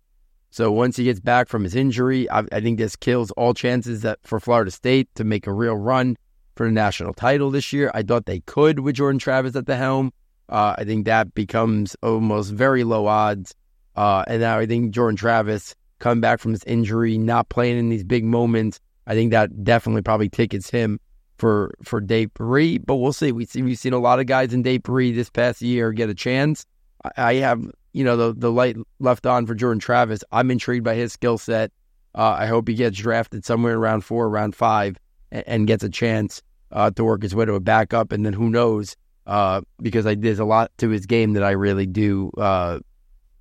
So 0.49 0.71
once 0.71 0.95
he 0.95 1.03
gets 1.03 1.19
back 1.19 1.49
from 1.49 1.63
his 1.63 1.75
injury, 1.75 2.29
I, 2.29 2.43
I 2.51 2.61
think 2.61 2.77
this 2.77 2.95
kills 2.95 3.31
all 3.31 3.53
chances 3.53 4.01
that 4.01 4.19
for 4.23 4.39
Florida 4.39 4.71
State 4.71 5.09
to 5.15 5.23
make 5.23 5.45
a 5.45 5.53
real 5.53 5.75
run 5.75 6.17
for 6.55 6.65
the 6.65 6.71
national 6.71 7.13
title 7.13 7.51
this 7.51 7.71
year. 7.71 7.91
I 7.93 8.01
thought 8.01 8.25
they 8.25 8.39
could 8.39 8.79
with 8.79 8.95
Jordan 8.95 9.19
Travis 9.19 9.55
at 9.55 9.65
the 9.65 9.75
helm. 9.75 10.11
Uh, 10.49 10.75
I 10.77 10.85
think 10.85 11.05
that 11.05 11.33
becomes 11.33 11.95
almost 12.01 12.51
very 12.51 12.83
low 12.83 13.05
odds. 13.05 13.53
Uh, 13.95 14.23
and 14.27 14.41
now 14.41 14.57
I 14.57 14.65
think 14.65 14.91
Jordan 14.91 15.17
Travis 15.17 15.75
coming 15.99 16.21
back 16.21 16.39
from 16.39 16.53
his 16.53 16.63
injury, 16.63 17.17
not 17.17 17.49
playing 17.49 17.77
in 17.77 17.89
these 17.89 18.03
big 18.03 18.23
moments, 18.23 18.79
I 19.05 19.13
think 19.13 19.31
that 19.31 19.63
definitely 19.63 20.01
probably 20.01 20.29
tickets 20.29 20.69
him 20.69 20.99
for 21.37 21.73
for 21.83 22.01
day 22.01 22.27
three. 22.35 22.77
But 22.77 22.95
we'll 22.95 23.13
see. 23.13 23.31
We 23.31 23.45
see 23.45 23.61
we've 23.61 23.79
seen 23.79 23.93
a 23.93 23.99
lot 23.99 24.19
of 24.19 24.25
guys 24.25 24.53
in 24.53 24.61
day 24.61 24.77
three 24.79 25.11
this 25.11 25.29
past 25.29 25.61
year 25.61 25.91
get 25.91 26.09
a 26.09 26.15
chance. 26.15 26.65
I, 27.03 27.11
I 27.17 27.33
have 27.35 27.63
you 27.93 28.03
know 28.03 28.17
the 28.17 28.33
the 28.35 28.51
light 28.51 28.77
left 28.99 29.25
on 29.25 29.45
for 29.45 29.55
Jordan 29.55 29.79
Travis. 29.79 30.23
I'm 30.31 30.51
intrigued 30.51 30.83
by 30.83 30.95
his 30.95 31.13
skill 31.13 31.37
set. 31.37 31.71
Uh, 32.15 32.35
I 32.39 32.47
hope 32.47 32.67
he 32.67 32.73
gets 32.73 32.97
drafted 32.97 33.45
somewhere 33.45 33.77
around 33.77 34.01
four, 34.01 34.27
around 34.27 34.55
five, 34.55 34.97
and, 35.31 35.43
and 35.47 35.67
gets 35.67 35.83
a 35.83 35.89
chance 35.89 36.41
uh, 36.71 36.89
to 36.91 37.03
work 37.03 37.21
his 37.21 37.35
way 37.35 37.45
to 37.45 37.53
a 37.53 37.59
backup. 37.59 38.11
And 38.11 38.25
then 38.25 38.33
who 38.33 38.49
knows? 38.49 38.95
Uh, 39.27 39.61
because 39.81 40.07
I, 40.07 40.15
there's 40.15 40.39
a 40.39 40.45
lot 40.45 40.71
to 40.77 40.89
his 40.89 41.05
game 41.05 41.33
that 41.33 41.43
I 41.43 41.51
really 41.51 41.85
do 41.85 42.31
uh, 42.37 42.79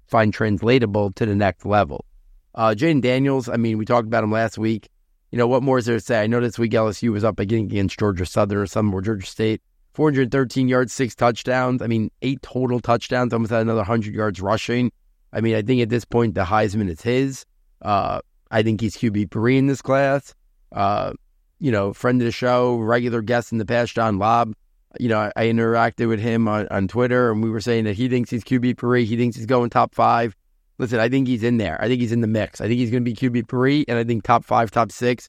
find 0.08 0.34
translatable 0.34 1.12
to 1.12 1.24
the 1.24 1.34
next 1.34 1.64
level. 1.64 2.04
Uh, 2.56 2.74
Jayden 2.76 3.00
Daniels, 3.00 3.48
I 3.48 3.56
mean, 3.56 3.78
we 3.78 3.84
talked 3.84 4.06
about 4.06 4.24
him 4.24 4.32
last 4.32 4.58
week 4.58 4.88
you 5.30 5.38
know, 5.38 5.46
what 5.46 5.62
more 5.62 5.78
is 5.78 5.86
there 5.86 5.96
to 5.96 6.00
say? 6.00 6.22
I 6.22 6.26
this 6.26 6.58
week 6.58 6.72
LSU 6.72 7.12
was 7.12 7.24
up 7.24 7.40
again 7.40 7.64
against 7.64 7.98
Georgia 7.98 8.26
Southern 8.26 8.58
or 8.58 8.66
some 8.66 8.86
more 8.86 9.02
Georgia 9.02 9.26
State. 9.26 9.62
413 9.94 10.68
yards, 10.68 10.92
six 10.92 11.14
touchdowns. 11.14 11.80
I 11.80 11.86
mean, 11.86 12.10
eight 12.20 12.42
total 12.42 12.80
touchdowns, 12.80 13.32
almost 13.32 13.50
had 13.50 13.62
another 13.62 13.78
100 13.78 14.14
yards 14.14 14.40
rushing. 14.42 14.92
I 15.32 15.40
mean, 15.40 15.54
I 15.54 15.62
think 15.62 15.80
at 15.80 15.88
this 15.88 16.04
point, 16.04 16.34
the 16.34 16.44
Heisman 16.44 16.90
is 16.90 17.00
his. 17.00 17.46
Uh, 17.80 18.20
I 18.50 18.62
think 18.62 18.80
he's 18.80 18.96
QB3 18.96 19.56
in 19.56 19.66
this 19.66 19.80
class. 19.80 20.34
Uh, 20.70 21.12
you 21.58 21.72
know, 21.72 21.94
friend 21.94 22.20
of 22.20 22.26
the 22.26 22.32
show, 22.32 22.76
regular 22.76 23.22
guest 23.22 23.52
in 23.52 23.58
the 23.58 23.64
past, 23.64 23.94
John 23.94 24.18
Lobb. 24.18 24.54
You 25.00 25.08
know, 25.08 25.18
I, 25.18 25.32
I 25.34 25.46
interacted 25.46 26.08
with 26.08 26.20
him 26.20 26.46
on, 26.46 26.68
on 26.68 26.88
Twitter, 26.88 27.30
and 27.30 27.42
we 27.42 27.50
were 27.50 27.60
saying 27.60 27.84
that 27.84 27.94
he 27.94 28.08
thinks 28.08 28.30
he's 28.30 28.44
QB3. 28.44 29.04
He 29.04 29.16
thinks 29.16 29.36
he's 29.36 29.46
going 29.46 29.70
top 29.70 29.94
five. 29.94 30.36
Listen, 30.78 31.00
I 31.00 31.08
think 31.08 31.26
he's 31.26 31.42
in 31.42 31.56
there. 31.56 31.80
I 31.80 31.88
think 31.88 32.00
he's 32.00 32.12
in 32.12 32.20
the 32.20 32.26
mix. 32.26 32.60
I 32.60 32.68
think 32.68 32.78
he's 32.78 32.90
going 32.90 33.04
to 33.04 33.10
be 33.10 33.14
QB 33.14 33.48
three, 33.48 33.84
and 33.88 33.98
I 33.98 34.04
think 34.04 34.24
top 34.24 34.44
five, 34.44 34.70
top 34.70 34.92
six 34.92 35.28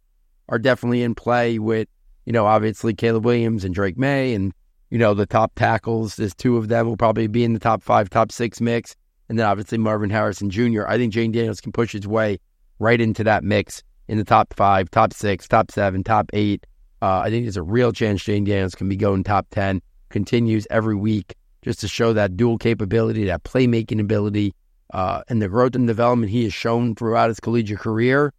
are 0.50 0.60
definitely 0.60 1.04
in 1.04 1.16
play 1.16 1.60
with, 1.60 1.88
you 2.26 2.34
know, 2.34 2.46
obviously 2.46 2.94
Caleb 2.94 3.26
Williams 3.26 3.64
and 3.64 3.74
Drake 3.74 3.98
Maye 3.98 4.34
and 4.34 4.54
you 4.90 4.98
know 4.98 5.14
the 5.14 5.26
top 5.26 5.54
tackles. 5.56 6.16
There's 6.16 6.34
two 6.34 6.58
of 6.58 6.68
them 6.68 6.88
will 6.88 6.98
probably 6.98 7.28
be 7.28 7.44
in 7.44 7.54
the 7.54 7.60
top 7.60 7.82
five, 7.82 8.10
top 8.10 8.32
six 8.32 8.62
mix, 8.62 8.96
and 9.30 9.38
then 9.38 9.46
obviously 9.46 9.78
Marvin 9.78 10.10
Harrison 10.10 10.50
Jr. 10.50 10.88
I 10.88 10.98
think 10.98 11.14
Jayden 11.14 11.34
Daniels 11.34 11.62
can 11.62 11.72
push 11.72 11.92
his 11.92 12.08
way 12.08 12.40
right 12.80 13.00
into 13.00 13.24
that 13.24 13.44
mix 13.44 13.84
in 14.08 14.18
the 14.18 14.24
top 14.24 14.54
five, 14.54 14.90
top 14.90 15.14
six, 15.14 15.48
top 15.48 15.72
seven, 15.72 16.04
top 16.04 16.30
eight. 16.34 16.66
Uh, 17.02 17.20
I 17.20 17.30
think 17.30 17.46
there's 17.46 17.58
a 17.58 17.64
real 17.64 17.92
chance 17.92 18.24
Jayden 18.24 18.46
Daniels 18.46 18.76
can 18.76 18.90
be 18.90 18.96
going 18.96 19.24
top 19.24 19.48
ten. 19.52 19.82
Continues 20.10 20.66
every 20.70 20.96
week 20.96 21.36
just 21.64 21.82
to 21.82 21.88
show 21.88 22.14
that 22.14 22.38
dual 22.38 22.58
capability, 22.58 23.26
that 23.26 23.44
playmaking 23.44 24.00
ability, 24.00 24.54
uh, 24.92 25.22
and 25.28 25.42
the 25.42 25.50
growth 25.50 25.76
and 25.76 25.88
development 25.88 26.32
he 26.32 26.44
has 26.44 26.54
shown 26.54 26.96
throughout 26.96 27.30
his 27.30 27.40
collegiate 27.40 27.80
career 27.80 28.34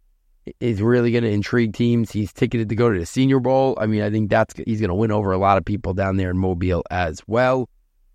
is 0.59 0.81
really 0.81 1.11
going 1.11 1.23
to 1.23 1.29
intrigue 1.29 1.73
teams. 1.73 2.11
He's 2.11 2.33
ticketed 2.33 2.69
to 2.69 2.75
go 2.75 2.91
to 2.91 2.99
the 2.99 3.05
Senior 3.05 3.39
Bowl. 3.39 3.77
I 3.79 3.85
mean, 3.85 4.01
I 4.01 4.09
think 4.09 4.29
that's 4.29 4.55
he's 4.65 4.79
going 4.79 4.89
to 4.89 4.95
win 4.95 5.11
over 5.11 5.31
a 5.31 5.37
lot 5.37 5.57
of 5.57 5.65
people 5.65 5.93
down 5.93 6.17
there 6.17 6.31
in 6.31 6.37
Mobile 6.37 6.83
as 6.89 7.21
well. 7.27 7.69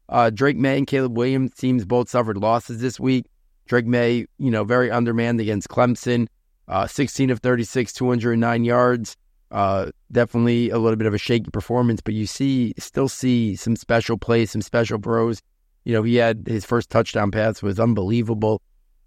Uh, 0.08 0.30
Drake 0.30 0.56
Maye 0.56 0.78
and 0.78 0.86
Caleb 0.86 1.16
Williams 1.16 1.54
teams 1.54 1.84
both 1.84 2.08
suffered 2.08 2.36
losses 2.36 2.80
this 2.80 3.00
week. 3.00 3.26
Drake 3.66 3.86
Maye, 3.86 4.26
you 4.38 4.50
know, 4.50 4.64
very 4.64 4.90
undermanned 4.90 5.40
against 5.40 5.68
Clemson, 5.68 6.26
uh, 6.68 6.86
16 6.86 7.30
of 7.30 7.38
36, 7.38 7.92
209 7.92 8.64
yards. 8.64 9.16
Uh, 9.50 9.90
definitely 10.10 10.70
a 10.70 10.78
little 10.78 10.96
bit 10.96 11.06
of 11.06 11.14
a 11.14 11.18
shaky 11.18 11.50
performance, 11.50 12.00
but 12.00 12.12
you 12.12 12.26
see, 12.26 12.74
still 12.78 13.08
see 13.08 13.54
some 13.54 13.76
special 13.76 14.18
plays, 14.18 14.50
some 14.50 14.60
special 14.60 14.98
throws. 14.98 15.40
You 15.84 15.92
know, 15.92 16.02
he 16.02 16.16
had 16.16 16.44
his 16.46 16.64
first 16.64 16.90
touchdown 16.90 17.30
pass 17.30 17.62
was 17.62 17.78
unbelievable. 17.78 18.62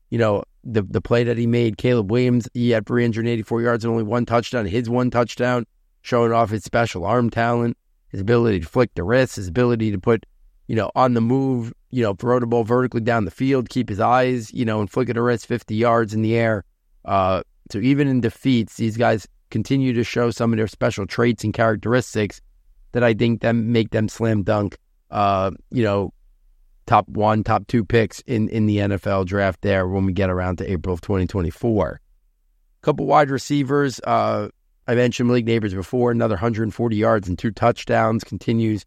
You 0.09 0.19
know, 0.19 0.43
the 0.63 0.83
the 0.83 1.01
play 1.01 1.23
that 1.23 1.37
he 1.37 1.47
made, 1.47 1.77
Caleb 1.77 2.11
Williams, 2.11 2.47
he 2.53 2.69
had 2.69 2.85
384 2.85 3.61
yards 3.61 3.83
and 3.83 3.91
only 3.91 4.03
one 4.03 4.25
touchdown. 4.25 4.65
His 4.65 4.89
one 4.89 5.09
touchdown, 5.09 5.65
showing 6.01 6.31
off 6.31 6.49
his 6.49 6.63
special 6.63 7.05
arm 7.05 7.29
talent, 7.29 7.77
his 8.09 8.21
ability 8.21 8.61
to 8.61 8.67
flick 8.67 8.93
the 8.95 9.03
wrist, 9.03 9.35
his 9.35 9.47
ability 9.47 9.91
to 9.91 9.99
put, 9.99 10.25
you 10.67 10.75
know, 10.75 10.91
on 10.95 11.13
the 11.13 11.21
move, 11.21 11.73
you 11.91 12.03
know, 12.03 12.13
throw 12.13 12.39
the 12.39 12.45
ball 12.45 12.63
vertically 12.63 13.01
down 13.01 13.25
the 13.25 13.31
field, 13.31 13.69
keep 13.69 13.89
his 13.89 13.99
eyes, 13.99 14.53
you 14.53 14.65
know, 14.65 14.79
and 14.79 14.89
flick 14.89 15.07
the 15.11 15.21
wrist 15.21 15.45
50 15.45 15.75
yards 15.75 16.13
in 16.13 16.21
the 16.21 16.35
air. 16.35 16.63
Uh, 17.05 17.41
so 17.71 17.79
even 17.79 18.07
in 18.07 18.21
defeats, 18.21 18.75
these 18.77 18.97
guys 18.97 19.27
continue 19.49 19.93
to 19.93 20.03
show 20.03 20.29
some 20.31 20.53
of 20.53 20.57
their 20.57 20.67
special 20.67 21.05
traits 21.05 21.43
and 21.43 21.53
characteristics 21.53 22.41
that 22.91 23.03
I 23.03 23.13
think 23.13 23.41
them 23.41 23.71
make 23.71 23.91
them 23.91 24.09
slam 24.09 24.43
dunk. 24.43 24.77
Uh, 25.09 25.51
you 25.71 25.83
know, 25.83 26.13
top 26.87 27.07
one, 27.09 27.43
top 27.43 27.67
two 27.67 27.85
picks 27.85 28.21
in, 28.21 28.49
in 28.49 28.65
the 28.65 28.77
NFL 28.77 29.25
draft 29.25 29.61
there 29.61 29.87
when 29.87 30.05
we 30.05 30.13
get 30.13 30.29
around 30.29 30.57
to 30.57 30.71
April 30.71 30.93
of 30.93 31.01
2024. 31.01 32.01
Couple 32.81 33.05
wide 33.05 33.29
receivers. 33.29 33.99
Uh, 33.99 34.49
I 34.87 34.95
mentioned 34.95 35.27
Malik 35.27 35.45
Nabers 35.45 35.75
before, 35.75 36.11
another 36.11 36.35
140 36.35 36.95
yards 36.95 37.27
and 37.27 37.37
two 37.37 37.51
touchdowns, 37.51 38.23
continues 38.23 38.85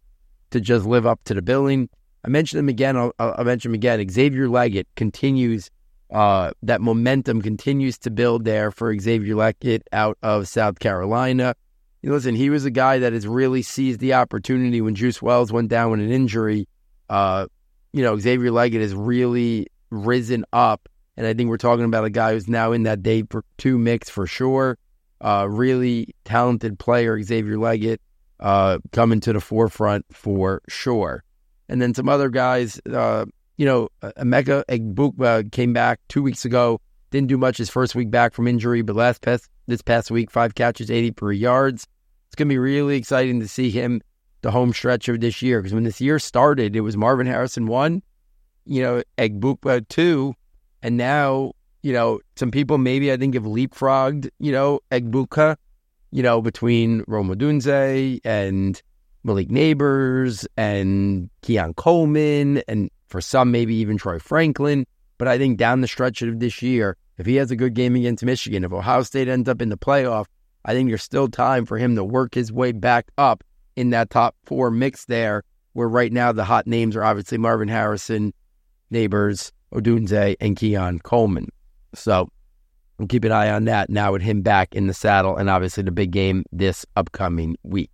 to 0.49 0.59
just 0.59 0.85
live 0.85 1.05
up 1.05 1.23
to 1.25 1.35
the 1.35 1.41
billing. 1.41 1.87
I 2.25 2.29
mentioned 2.29 2.59
him 2.59 2.69
again. 2.69 2.97
I'll, 2.97 3.13
I'll 3.19 3.43
mention 3.43 3.71
him 3.71 3.75
again. 3.75 4.07
Xavier 4.09 4.47
Legette 4.47 4.87
continues, 4.95 5.69
uh, 6.11 6.51
that 6.63 6.81
momentum 6.81 7.41
continues 7.41 7.99
to 7.99 8.09
build 8.09 8.45
there 8.45 8.71
for 8.71 8.97
Xavier 8.97 9.35
Legette 9.35 9.83
out 9.91 10.17
of 10.23 10.47
South 10.47 10.79
Carolina. 10.79 11.55
listen, 12.03 12.35
he 12.35 12.49
was 12.49 12.65
a 12.65 12.71
guy 12.71 12.97
that 12.97 13.13
has 13.13 13.27
really 13.27 13.61
seized 13.61 13.99
the 13.99 14.13
opportunity 14.15 14.81
when 14.81 14.95
Juice 14.95 15.21
Wells 15.21 15.51
went 15.51 15.69
down 15.69 15.91
with 15.91 15.99
an 15.99 16.11
injury. 16.11 16.67
Uh, 17.09 17.45
you 17.93 18.03
know, 18.03 18.17
Xavier 18.17 18.51
Legette 18.51 18.81
has 18.81 18.93
really 18.93 19.67
risen 19.89 20.45
up. 20.53 20.87
And 21.17 21.27
I 21.27 21.33
think 21.33 21.49
we're 21.49 21.57
talking 21.57 21.85
about 21.85 22.05
a 22.05 22.09
guy 22.09 22.33
who's 22.33 22.47
now 22.47 22.71
in 22.71 22.83
that 22.83 23.03
day 23.03 23.23
two 23.57 23.77
mix 23.77 24.09
for 24.09 24.25
sure. 24.25 24.77
Uh, 25.19 25.45
really 25.49 26.15
talented 26.25 26.79
player, 26.79 27.21
Xavier 27.21 27.57
Legette, 27.57 27.99
uh, 28.39 28.79
coming 28.91 29.19
to 29.19 29.33
the 29.33 29.41
forefront 29.41 30.05
for 30.11 30.61
sure. 30.67 31.23
And 31.69 31.81
then 31.81 31.93
some 31.93 32.09
other 32.09 32.29
guys, 32.29 32.81
uh, 32.91 33.25
you 33.57 33.65
know, 33.65 33.89
Emeka 34.01 34.63
Egbuka 34.65 35.51
came 35.51 35.73
back 35.73 35.99
two 36.07 36.23
weeks 36.23 36.43
ago. 36.43 36.81
Didn't 37.11 37.27
do 37.27 37.37
much 37.37 37.57
his 37.57 37.69
first 37.69 37.93
week 37.93 38.09
back 38.09 38.33
from 38.33 38.47
injury, 38.47 38.81
but 38.81 38.95
last 38.95 39.21
past, 39.21 39.47
this 39.67 39.81
past 39.81 40.09
week, 40.09 40.31
five 40.31 40.55
catches, 40.55 40.89
83 40.89 41.37
yards. 41.37 41.87
It's 42.27 42.35
going 42.35 42.47
to 42.47 42.53
be 42.53 42.57
really 42.57 42.95
exciting 42.95 43.41
to 43.41 43.47
see 43.47 43.69
him 43.69 44.01
the 44.41 44.51
home 44.51 44.73
stretch 44.73 45.07
of 45.07 45.19
this 45.19 45.41
year. 45.41 45.59
Because 45.61 45.73
when 45.73 45.83
this 45.83 46.01
year 46.01 46.19
started, 46.19 46.75
it 46.75 46.81
was 46.81 46.97
Marvin 46.97 47.27
Harrison 47.27 47.67
one, 47.67 48.01
you 48.65 48.81
know, 48.81 49.03
Egbuka 49.17 49.87
two, 49.87 50.33
and 50.81 50.97
now 50.97 51.53
you 51.81 51.93
know 51.93 52.19
some 52.35 52.51
people 52.51 52.77
maybe 52.77 53.11
I 53.11 53.17
think 53.17 53.33
have 53.33 53.43
leapfrogged 53.43 54.29
you 54.39 54.51
know 54.51 54.81
Egbuka, 54.91 55.55
you 56.11 56.23
know 56.23 56.41
between 56.41 57.03
Rome 57.07 57.29
Odunze 57.29 58.19
and 58.23 58.81
Malik 59.23 59.49
Nabers 59.49 60.45
and 60.57 61.29
Keon 61.41 61.73
Coleman, 61.75 62.63
and 62.67 62.89
for 63.07 63.21
some 63.21 63.51
maybe 63.51 63.75
even 63.75 63.97
Troy 63.97 64.19
Franklin. 64.19 64.85
But 65.17 65.27
I 65.27 65.37
think 65.37 65.59
down 65.59 65.81
the 65.81 65.87
stretch 65.87 66.23
of 66.23 66.39
this 66.39 66.63
year, 66.63 66.97
if 67.19 67.27
he 67.27 67.35
has 67.35 67.51
a 67.51 67.55
good 67.55 67.75
game 67.75 67.95
against 67.95 68.23
Michigan, 68.23 68.63
if 68.63 68.73
Ohio 68.73 69.03
State 69.03 69.27
ends 69.27 69.47
up 69.47 69.61
in 69.61 69.69
the 69.69 69.77
playoff, 69.77 70.25
I 70.65 70.73
think 70.73 70.89
there's 70.89 71.03
still 71.03 71.27
time 71.27 71.67
for 71.67 71.77
him 71.77 71.95
to 71.95 72.03
work 72.03 72.33
his 72.33 72.51
way 72.51 72.71
back 72.71 73.11
up 73.19 73.43
in 73.75 73.91
that 73.91 74.09
top 74.09 74.35
four 74.45 74.71
mix 74.71 75.05
there, 75.05 75.43
where 75.73 75.87
right 75.87 76.11
now 76.11 76.31
the 76.31 76.43
hot 76.43 76.67
names 76.67 76.95
are 76.95 77.03
obviously 77.03 77.37
Marvin 77.37 77.67
Harrison, 77.67 78.33
Nabers, 78.91 79.51
Odunze, 79.73 80.35
and 80.39 80.55
Keon 80.55 80.99
Coleman. 80.99 81.47
So 81.93 82.29
we'll 82.97 83.07
keep 83.07 83.23
an 83.23 83.31
eye 83.31 83.49
on 83.49 83.65
that 83.65 83.89
now 83.89 84.11
with 84.11 84.21
him 84.21 84.41
back 84.41 84.75
in 84.75 84.87
the 84.87 84.93
saddle 84.93 85.37
and 85.37 85.49
obviously 85.49 85.83
the 85.83 85.91
big 85.91 86.11
game 86.11 86.43
this 86.51 86.85
upcoming 86.95 87.57
week. 87.63 87.89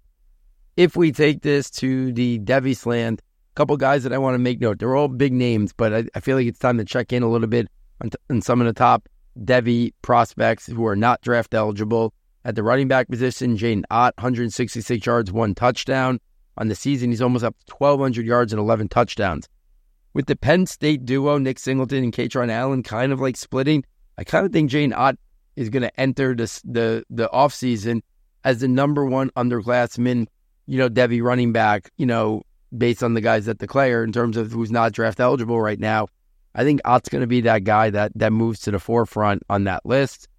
If 0.76 0.96
we 0.96 1.12
take 1.12 1.42
this 1.42 1.70
to 1.72 2.14
the 2.14 2.40
Devy 2.40 2.86
land, 2.86 3.22
a 3.22 3.56
couple 3.56 3.76
guys 3.78 4.04
that 4.04 4.14
I 4.14 4.20
want 4.20 4.36
to 4.36 4.40
make 4.40 4.62
note. 4.62 4.78
They're 4.78 4.96
all 4.96 5.08
big 5.08 5.34
names, 5.34 5.74
but 5.74 5.94
I, 5.94 6.04
I 6.14 6.20
feel 6.20 6.38
like 6.38 6.46
it's 6.46 6.60
time 6.60 6.78
to 6.78 6.86
check 6.86 7.12
in 7.12 7.24
a 7.24 7.30
little 7.30 7.48
bit 7.48 7.68
on, 8.02 8.12
t- 8.12 8.18
on 8.30 8.42
some 8.42 8.62
of 8.62 8.68
the 8.68 8.74
top 8.74 9.10
Devy 9.40 9.94
prospects 10.04 10.68
who 10.68 10.86
are 10.86 10.96
not 10.96 11.22
draft 11.22 11.54
eligible. 11.54 12.14
At 12.48 12.56
the 12.56 12.64
running 12.64 12.88
back 12.88 13.10
position, 13.10 13.58
Jaydn 13.58 13.84
Ott, 13.92 14.14
166 14.16 15.06
yards, 15.06 15.34
one 15.34 15.54
touchdown. 15.54 16.22
On 16.58 16.70
the 16.70 16.76
season, 16.76 17.10
he's 17.10 17.22
almost 17.22 17.44
up 17.44 17.58
to 17.66 17.76
1,200 17.76 18.26
yards 18.26 18.54
and 18.54 18.60
11 18.62 18.88
touchdowns. 18.88 19.50
With 20.14 20.28
the 20.28 20.38
Penn 20.38 20.66
State 20.66 21.04
duo, 21.04 21.38
Nick 21.40 21.60
Singleton 21.60 22.06
and 22.06 22.14
Kaytron 22.14 22.50
Allen, 22.50 22.84
kind 22.84 23.12
of 23.12 23.20
like 23.20 23.36
splitting, 23.36 23.84
I 24.18 24.24
kind 24.24 24.46
of 24.46 24.54
think 24.54 24.72
Jaydn 24.72 24.96
Ott 24.96 25.18
is 25.58 25.70
going 25.70 25.84
to 25.84 26.00
enter 26.00 26.34
this, 26.34 26.62
the 26.64 27.04
the 27.10 27.28
offseason 27.34 28.00
as 28.46 28.62
the 28.62 28.70
number 28.70 29.06
one 29.06 29.30
underclassman, 29.32 30.28
you 30.68 30.78
know, 30.78 30.90
Devy 30.90 31.22
running 31.22 31.52
back, 31.52 31.92
you 31.98 32.06
know, 32.06 32.44
based 32.78 33.04
on 33.04 33.14
the 33.14 33.20
guys 33.20 33.48
that 33.48 33.58
declare 33.58 34.06
in 34.06 34.14
terms 34.14 34.38
of 34.38 34.54
who's 34.54 34.72
not 34.72 34.94
draft 34.94 35.20
eligible 35.20 35.60
right 35.60 35.82
now. 35.82 36.08
I 36.56 36.64
think 36.64 36.80
Ott's 36.86 37.10
going 37.10 37.22
to 37.22 37.28
be 37.28 37.42
that 37.42 37.66
guy 37.66 37.90
that 37.90 38.14
that 38.16 38.32
moves 38.32 38.62
to 38.62 38.72
the 38.72 38.80
forefront 38.80 39.44
on 39.50 39.66
that 39.66 39.86
list. 39.86 40.30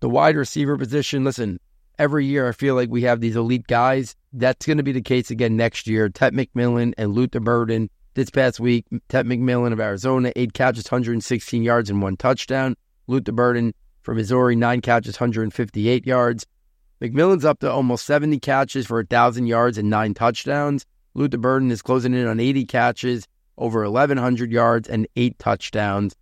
The 0.00 0.08
wide 0.08 0.36
receiver 0.36 0.78
position, 0.78 1.24
listen, 1.24 1.58
every 1.98 2.24
year 2.24 2.48
I 2.48 2.52
feel 2.52 2.76
like 2.76 2.88
we 2.88 3.02
have 3.02 3.20
these 3.20 3.34
elite 3.34 3.66
guys. 3.66 4.14
That's 4.32 4.64
going 4.64 4.76
to 4.76 4.84
be 4.84 4.92
the 4.92 5.02
case 5.02 5.32
again 5.32 5.56
next 5.56 5.88
year. 5.88 6.08
Tet 6.08 6.32
McMillan 6.32 6.94
and 6.96 7.12
Luther 7.12 7.40
Burden. 7.40 7.90
This 8.14 8.30
past 8.30 8.60
week, 8.60 8.86
Tet 9.08 9.26
McMillan 9.26 9.72
of 9.72 9.80
Arizona, 9.80 10.32
eight 10.36 10.52
catches, 10.52 10.84
116 10.84 11.64
yards, 11.64 11.90
and 11.90 12.00
one 12.00 12.16
touchdown. 12.16 12.76
Luther 13.08 13.32
Burden 13.32 13.74
from 14.02 14.18
Missouri, 14.18 14.54
nine 14.54 14.80
catches, 14.80 15.18
158 15.18 16.06
yards. 16.06 16.46
McMillan's 17.02 17.44
up 17.44 17.58
to 17.60 17.70
almost 17.70 18.06
70 18.06 18.38
catches 18.38 18.86
for 18.86 18.98
1,000 18.98 19.48
yards 19.48 19.78
and 19.78 19.90
nine 19.90 20.14
touchdowns. 20.14 20.86
Luther 21.14 21.38
Burden 21.38 21.72
is 21.72 21.82
closing 21.82 22.14
in 22.14 22.28
on 22.28 22.38
80 22.38 22.66
catches, 22.66 23.26
over 23.56 23.82
1,100 23.82 24.52
yards, 24.52 24.88
and 24.88 25.08
eight 25.16 25.36
touchdowns. 25.40 26.14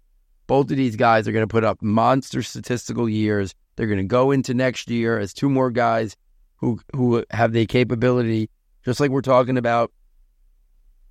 Both 0.47 0.71
of 0.71 0.79
these 0.79 0.97
guys 0.97 1.29
are 1.29 1.33
going 1.33 1.43
to 1.43 1.53
put 1.53 1.65
up 1.65 1.83
monster 1.83 2.43
statistical 2.43 3.09
years 3.09 3.55
they're 3.77 3.87
going 3.87 3.99
to 3.99 4.05
go 4.05 4.31
into 4.31 4.55
next 4.55 4.91
year 4.91 5.19
as 5.19 5.33
two 5.33 5.49
more 5.49 5.71
guys 5.71 6.17
who 6.57 6.81
who 6.95 7.25
have 7.31 7.53
the 7.53 7.67
capability, 7.67 8.51
just 8.85 9.01
like 9.01 9.11
we're 9.11 9.21
talking 9.21 9.59
about 9.59 9.93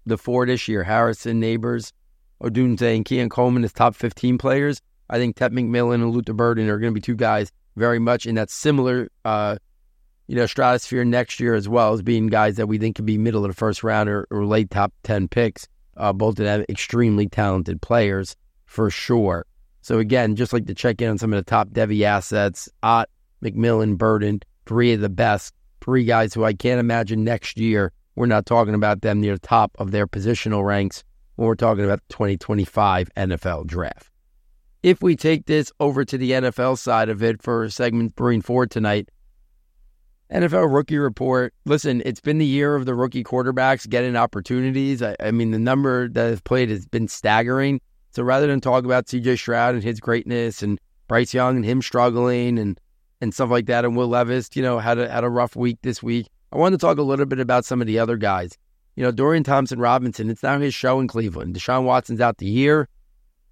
the 0.05 0.17
four 0.17 0.45
this 0.45 0.67
year, 0.67 0.83
Harrison, 0.83 1.41
Nabers, 1.41 1.91
Odunze, 2.41 2.95
and 2.95 3.05
Keon 3.05 3.29
Coleman 3.29 3.63
as 3.63 3.73
top 3.73 3.95
15 3.95 4.37
players. 4.37 4.81
I 5.09 5.17
think 5.17 5.35
Tet 5.35 5.51
McMillan 5.51 5.95
and 5.95 6.11
Luther 6.11 6.33
Burden 6.33 6.69
are 6.69 6.79
going 6.79 6.91
to 6.91 6.95
be 6.95 7.01
two 7.01 7.15
guys 7.15 7.51
very 7.75 7.99
much 7.99 8.25
in 8.25 8.35
that 8.35 8.49
similar, 8.49 9.09
uh, 9.23 9.57
you 10.27 10.35
know, 10.35 10.45
stratosphere 10.45 11.05
next 11.05 11.39
year 11.39 11.53
as 11.53 11.69
well 11.69 11.93
as 11.93 12.01
being 12.01 12.27
guys 12.27 12.55
that 12.55 12.67
we 12.67 12.77
think 12.77 12.95
could 12.95 13.05
be 13.05 13.17
middle 13.17 13.45
of 13.45 13.51
the 13.51 13.55
first 13.55 13.83
round 13.83 14.09
or, 14.09 14.27
or 14.31 14.45
late 14.45 14.71
top 14.71 14.93
10 15.03 15.27
picks. 15.27 15.67
Uh, 15.97 16.11
both 16.11 16.39
of 16.39 16.45
them 16.45 16.65
extremely 16.67 17.27
talented 17.27 17.81
players 17.81 18.35
for 18.65 18.89
sure. 18.89 19.45
So 19.85 19.99
again, 19.99 20.35
just 20.35 20.51
like 20.51 20.65
to 20.65 20.73
check 20.73 20.99
in 20.99 21.09
on 21.09 21.19
some 21.19 21.31
of 21.31 21.37
the 21.37 21.47
top 21.47 21.69
Devy 21.69 22.01
assets, 22.01 22.67
Ott, 22.81 23.07
McMillan, 23.43 23.99
Burden, 23.99 24.39
three 24.65 24.93
of 24.93 25.01
the 25.01 25.09
best, 25.09 25.53
three 25.79 26.03
guys 26.03 26.33
who 26.33 26.43
I 26.43 26.53
can't 26.53 26.79
imagine 26.79 27.23
next 27.23 27.59
year 27.59 27.93
we're 28.15 28.25
not 28.25 28.47
talking 28.47 28.73
about 28.73 29.03
them 29.03 29.21
near 29.21 29.33
the 29.33 29.47
top 29.47 29.75
of 29.77 29.91
their 29.91 30.07
positional 30.07 30.65
ranks 30.65 31.03
when 31.35 31.47
we're 31.47 31.53
talking 31.53 31.85
about 31.85 31.99
the 32.07 32.15
2025 32.15 33.11
NFL 33.15 33.67
draft. 33.67 34.09
If 34.81 35.03
we 35.03 35.15
take 35.15 35.45
this 35.45 35.71
over 35.79 36.03
to 36.03 36.17
the 36.17 36.31
NFL 36.31 36.79
side 36.79 37.09
of 37.09 37.21
it 37.21 37.43
for 37.43 37.69
segment 37.69 38.15
three 38.17 38.33
and 38.33 38.43
four 38.43 38.65
tonight, 38.65 39.09
NFL 40.31 40.73
rookie 40.73 40.97
report. 40.97 41.53
Listen, 41.65 42.01
it's 42.05 42.21
been 42.21 42.39
the 42.39 42.45
year 42.47 42.73
of 42.73 42.87
the 42.87 42.95
rookie 42.95 43.23
quarterbacks 43.23 43.87
getting 43.87 44.15
opportunities. 44.15 45.03
I, 45.03 45.15
I 45.19 45.29
mean, 45.29 45.51
the 45.51 45.59
number 45.59 46.09
that 46.09 46.25
has 46.25 46.41
played 46.41 46.71
has 46.71 46.87
been 46.87 47.07
staggering. 47.07 47.79
So 48.15 48.23
rather 48.23 48.47
than 48.47 48.61
talk 48.61 48.85
about 48.85 49.07
CJ 49.07 49.37
Stroud 49.37 49.75
and 49.75 49.83
his 49.83 49.99
greatness 49.99 50.63
and 50.63 50.79
Bryce 51.09 51.33
Young 51.33 51.57
and 51.57 51.65
him 51.65 51.81
struggling 51.81 52.57
and 52.57 52.79
and 53.21 53.33
stuff 53.33 53.49
like 53.49 53.65
that, 53.65 53.85
and 53.85 53.95
Will 53.95 54.07
Levis, 54.07 54.49
you 54.53 54.61
know, 54.61 54.79
had 54.79 54.97
a 54.97 55.11
had 55.11 55.23
a 55.23 55.29
rough 55.29 55.55
week 55.55 55.77
this 55.81 56.01
week. 56.01 56.27
I 56.53 56.57
wanted 56.57 56.79
to 56.79 56.85
talk 56.85 56.97
a 56.97 57.01
little 57.01 57.25
bit 57.25 57.39
about 57.39 57.65
some 57.65 57.81
of 57.81 57.87
the 57.87 57.99
other 57.99 58.15
guys. 58.15 58.57
You 58.95 59.03
know, 59.03 59.11
Dorian 59.11 59.43
Thompson 59.43 59.79
Robinson, 59.79 60.29
it's 60.29 60.43
now 60.43 60.57
his 60.59 60.73
show 60.73 61.01
in 61.01 61.07
Cleveland. 61.07 61.55
Deshaun 61.55 61.83
Watson's 61.83 62.21
out 62.21 62.37
the 62.37 62.45
year. 62.45 62.87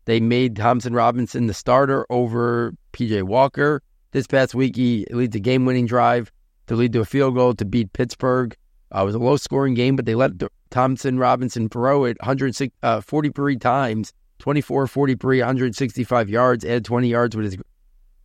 They 0.06 0.22
made 0.22 0.56
Thompson 0.56 0.94
Robinson 0.94 1.48
the 1.48 1.54
starter 1.54 2.06
over 2.10 2.74
PJ 2.94 3.24
Walker. 3.24 3.82
This 4.12 4.28
past 4.28 4.56
week, 4.56 4.78
he 4.78 5.06
leads 5.10 5.36
a 5.36 5.40
game 5.40 5.66
winning 5.66 5.88
drive 5.88 6.32
to 6.68 6.76
lead 6.76 6.94
to 6.94 7.02
a 7.02 7.06
field 7.06 7.36
goal 7.36 7.54
to 7.56 7.66
beat 7.66 7.92
Pittsburgh. 7.92 8.56
Uh, 8.96 9.02
it 9.02 9.06
was 9.06 9.16
a 9.16 9.20
low 9.20 9.36
scoring 9.36 9.74
game, 9.74 9.98
but 9.98 10.06
they 10.06 10.16
let 10.16 10.32
Thompson 10.70 11.18
Robinson 11.18 11.68
throw 11.68 12.06
it 12.06 12.18
143 12.22 13.56
uh, 13.56 13.60
times, 13.60 14.14
24 14.40 14.88
43, 14.88 15.40
165 15.40 16.30
yards, 16.30 16.66
added 16.66 16.86
20 16.86 17.08
yards 17.08 17.36
with 17.36 17.46
his 17.46 17.58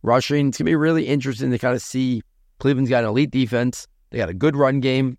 rushing. 0.01 0.49
It's 0.49 0.57
going 0.57 0.65
to 0.65 0.71
be 0.71 0.75
really 0.75 1.07
interesting 1.07 1.51
to 1.51 1.57
kind 1.57 1.75
of 1.75 1.81
see. 1.81 2.21
Cleveland's 2.59 2.89
got 2.89 3.03
an 3.03 3.09
elite 3.09 3.31
defense, 3.31 3.87
they 4.09 4.17
got 4.17 4.29
a 4.29 4.33
good 4.33 4.55
run 4.55 4.79
game. 4.79 5.17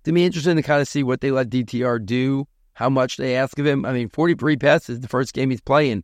It's 0.00 0.06
going 0.06 0.14
to 0.14 0.20
be 0.20 0.24
interesting 0.24 0.56
to 0.56 0.62
kind 0.62 0.80
of 0.80 0.88
see 0.88 1.02
what 1.02 1.20
they 1.20 1.30
let 1.30 1.50
DTR 1.50 2.04
do, 2.04 2.46
how 2.72 2.88
much 2.88 3.18
they 3.18 3.36
ask 3.36 3.58
of 3.58 3.66
him. 3.66 3.84
I 3.84 3.92
mean, 3.92 4.08
43 4.08 4.56
passes 4.56 5.00
the 5.00 5.08
first 5.08 5.34
game 5.34 5.50
he's 5.50 5.60
playing. 5.60 6.02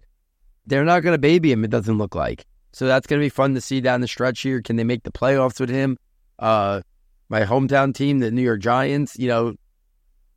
They're 0.66 0.84
not 0.84 1.00
going 1.00 1.14
to 1.14 1.18
baby 1.18 1.50
him, 1.50 1.64
it 1.64 1.70
doesn't 1.70 1.98
look 1.98 2.14
like. 2.14 2.44
So 2.72 2.86
that's 2.86 3.06
going 3.06 3.20
to 3.20 3.24
be 3.24 3.30
fun 3.30 3.54
to 3.54 3.60
see 3.60 3.80
down 3.80 4.02
the 4.02 4.08
stretch 4.08 4.40
here. 4.40 4.60
Can 4.60 4.76
they 4.76 4.84
make 4.84 5.02
the 5.02 5.10
playoffs 5.10 5.58
with 5.58 5.70
him? 5.70 5.96
Uh, 6.38 6.82
my 7.28 7.40
hometown 7.40 7.94
team, 7.94 8.18
the 8.18 8.30
New 8.30 8.42
York 8.42 8.60
Giants, 8.60 9.18
you 9.18 9.28
know, 9.28 9.54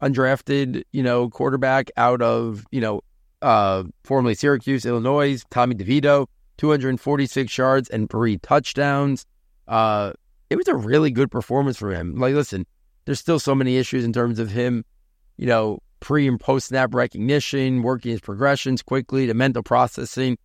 undrafted, 0.01 0.84
you 0.91 1.03
know, 1.03 1.29
quarterback 1.29 1.91
out 1.98 2.22
of, 2.22 2.65
you 2.72 2.81
know, 2.81 3.01
uh, 3.41 3.84
formerly 4.03 4.36
Syracuse, 4.36 4.86
Illinois, 4.86 5.43
Tommy 5.50 5.75
DeVito, 5.75 6.27
246 6.58 7.58
yards 7.58 7.89
and 7.89 8.10
three 8.10 8.38
touchdowns. 8.38 9.25
Uh, 9.67 10.13
it 10.50 10.58
was 10.58 10.67
a 10.67 10.75
really 10.75 11.12
good 11.12 11.31
performance 11.31 11.77
for 11.77 11.91
him. 11.91 12.15
Like, 12.17 12.36
listen, 12.36 12.65
there's 13.05 13.20
still 13.20 13.39
so 13.39 13.55
many 13.55 13.77
issues 13.77 14.03
in 14.03 14.13
terms 14.13 14.38
of 14.38 14.51
him, 14.51 14.86
you 15.38 15.48
know, 15.48 15.79
pre 16.01 16.27
and 16.27 16.39
post 16.39 16.67
snap 16.67 16.93
recognition, 16.93 17.84
working 17.84 18.12
his 18.12 18.22
progressions 18.22 18.81
quickly, 18.81 19.25
the 19.25 19.34
mental 19.34 19.63
processing 19.63 20.38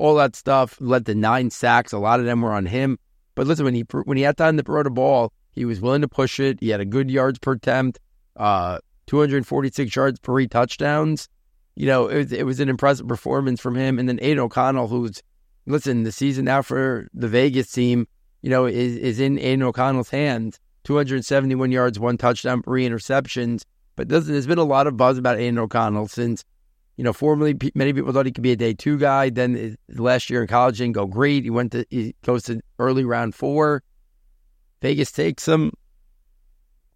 all 0.00 0.14
that 0.14 0.34
stuff 0.34 0.78
led 0.80 1.04
to 1.06 1.14
nine 1.14 1.50
sacks. 1.50 1.92
A 1.92 1.98
lot 1.98 2.20
of 2.20 2.26
them 2.26 2.40
were 2.40 2.52
on 2.52 2.64
him. 2.64 2.98
But 3.34 3.46
listen, 3.46 3.66
when 3.66 3.74
he 3.74 3.82
when 4.04 4.16
he 4.16 4.22
had 4.22 4.36
time 4.36 4.56
to 4.56 4.62
throw 4.62 4.82
the 4.82 4.90
ball, 4.90 5.32
he 5.52 5.64
was 5.64 5.80
willing 5.80 6.00
to 6.00 6.08
push 6.08 6.40
it. 6.40 6.58
He 6.60 6.70
had 6.70 6.80
a 6.80 6.86
good 6.86 7.10
yards 7.10 7.38
per 7.38 7.52
attempt, 7.52 8.00
uh, 8.36 8.78
246 9.10 9.96
yards 9.96 10.20
three 10.22 10.46
touchdowns. 10.46 11.28
You 11.74 11.86
know, 11.86 12.06
it 12.06 12.16
was, 12.16 12.32
it 12.32 12.46
was 12.46 12.60
an 12.60 12.68
impressive 12.68 13.08
performance 13.08 13.60
from 13.60 13.74
him. 13.74 13.98
And 13.98 14.08
then 14.08 14.20
Aidan 14.22 14.38
O'Connell, 14.38 14.86
who's 14.86 15.20
listen, 15.66 16.04
the 16.04 16.12
season 16.12 16.44
now 16.44 16.62
for 16.62 17.08
the 17.12 17.26
Vegas 17.26 17.72
team, 17.72 18.06
you 18.40 18.50
know, 18.50 18.66
is 18.66 18.96
is 18.96 19.18
in 19.18 19.36
Aidan 19.40 19.64
O'Connell's 19.64 20.10
hands. 20.10 20.60
271 20.84 21.72
yards, 21.72 21.98
one 21.98 22.18
touchdown, 22.18 22.62
three 22.62 22.88
interceptions. 22.88 23.64
But 23.96 24.08
there's 24.08 24.46
been 24.46 24.58
a 24.58 24.64
lot 24.64 24.86
of 24.86 24.96
buzz 24.96 25.18
about 25.18 25.38
Aidan 25.38 25.58
O'Connell 25.58 26.06
since 26.06 26.44
you 26.96 27.02
know, 27.02 27.12
formerly 27.12 27.56
many 27.74 27.92
people 27.92 28.12
thought 28.12 28.26
he 28.26 28.32
could 28.32 28.44
be 28.44 28.52
a 28.52 28.56
day 28.56 28.74
two 28.74 28.96
guy. 28.96 29.30
Then 29.30 29.56
eh, 29.56 30.00
last 30.00 30.30
year 30.30 30.42
in 30.42 30.48
college 30.48 30.78
didn't 30.78 30.94
go 30.94 31.06
great. 31.06 31.42
He 31.42 31.50
went 31.50 31.72
to 31.72 31.84
he 31.90 32.14
goes 32.24 32.44
to 32.44 32.60
early 32.78 33.04
round 33.04 33.34
four. 33.34 33.82
Vegas 34.82 35.10
takes 35.10 35.48
him. 35.48 35.72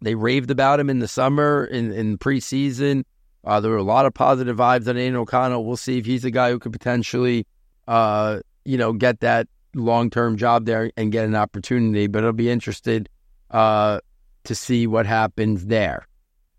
They 0.01 0.15
raved 0.15 0.51
about 0.51 0.79
him 0.79 0.89
in 0.89 0.99
the 0.99 1.07
summer 1.07 1.65
in 1.65 1.91
in 1.91 2.17
preseason. 2.17 3.03
Uh, 3.43 3.59
there 3.59 3.71
were 3.71 3.77
a 3.77 3.83
lot 3.83 4.05
of 4.05 4.13
positive 4.13 4.57
vibes 4.57 4.87
on 4.87 4.97
Aidan 4.97 5.15
O'Connell. 5.15 5.65
We'll 5.65 5.77
see 5.77 5.97
if 5.97 6.05
he's 6.05 6.25
a 6.25 6.31
guy 6.31 6.49
who 6.49 6.57
could 6.57 6.73
potentially, 6.73 7.45
uh, 7.87 8.39
you 8.63 8.77
know, 8.77 8.91
get 8.91 9.19
that 9.19 9.47
long 9.75 10.09
term 10.09 10.35
job 10.35 10.65
there 10.65 10.91
and 10.97 11.11
get 11.11 11.25
an 11.25 11.35
opportunity. 11.35 12.07
But 12.07 12.25
I'll 12.25 12.33
be 12.33 12.49
interested 12.49 13.07
uh, 13.51 13.99
to 14.45 14.55
see 14.55 14.87
what 14.87 15.05
happens 15.05 15.67
there. 15.67 16.07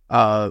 Uh, 0.08 0.50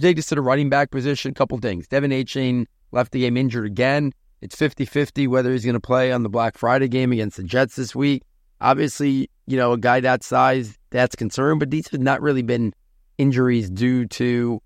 take 0.00 0.18
us 0.18 0.26
to 0.26 0.34
the 0.34 0.42
running 0.42 0.68
back 0.68 0.90
position, 0.90 1.30
a 1.30 1.34
couple 1.34 1.56
things. 1.58 1.86
De'Von 1.86 2.12
Achane 2.12 2.66
left 2.90 3.12
the 3.12 3.20
game 3.20 3.36
injured 3.36 3.66
again. 3.66 4.12
It's 4.40 4.56
50 4.56 4.84
50 4.84 5.26
whether 5.26 5.52
he's 5.52 5.64
going 5.64 5.74
to 5.74 5.80
play 5.80 6.12
on 6.12 6.22
the 6.22 6.28
Black 6.28 6.58
Friday 6.58 6.88
game 6.88 7.12
against 7.12 7.36
the 7.36 7.42
Jets 7.42 7.76
this 7.76 7.94
week. 7.94 8.22
Obviously, 8.60 9.30
you 9.46 9.56
know, 9.56 9.72
a 9.72 9.78
guy 9.78 10.00
that 10.00 10.24
size, 10.24 10.76
that's 10.90 11.14
concerned, 11.14 11.60
but 11.60 11.70
these 11.70 11.88
have 11.88 12.00
not 12.00 12.20
really 12.20 12.42
been 12.42 12.74
injuries 13.16 13.70
due 13.70 14.06
to, 14.06 14.60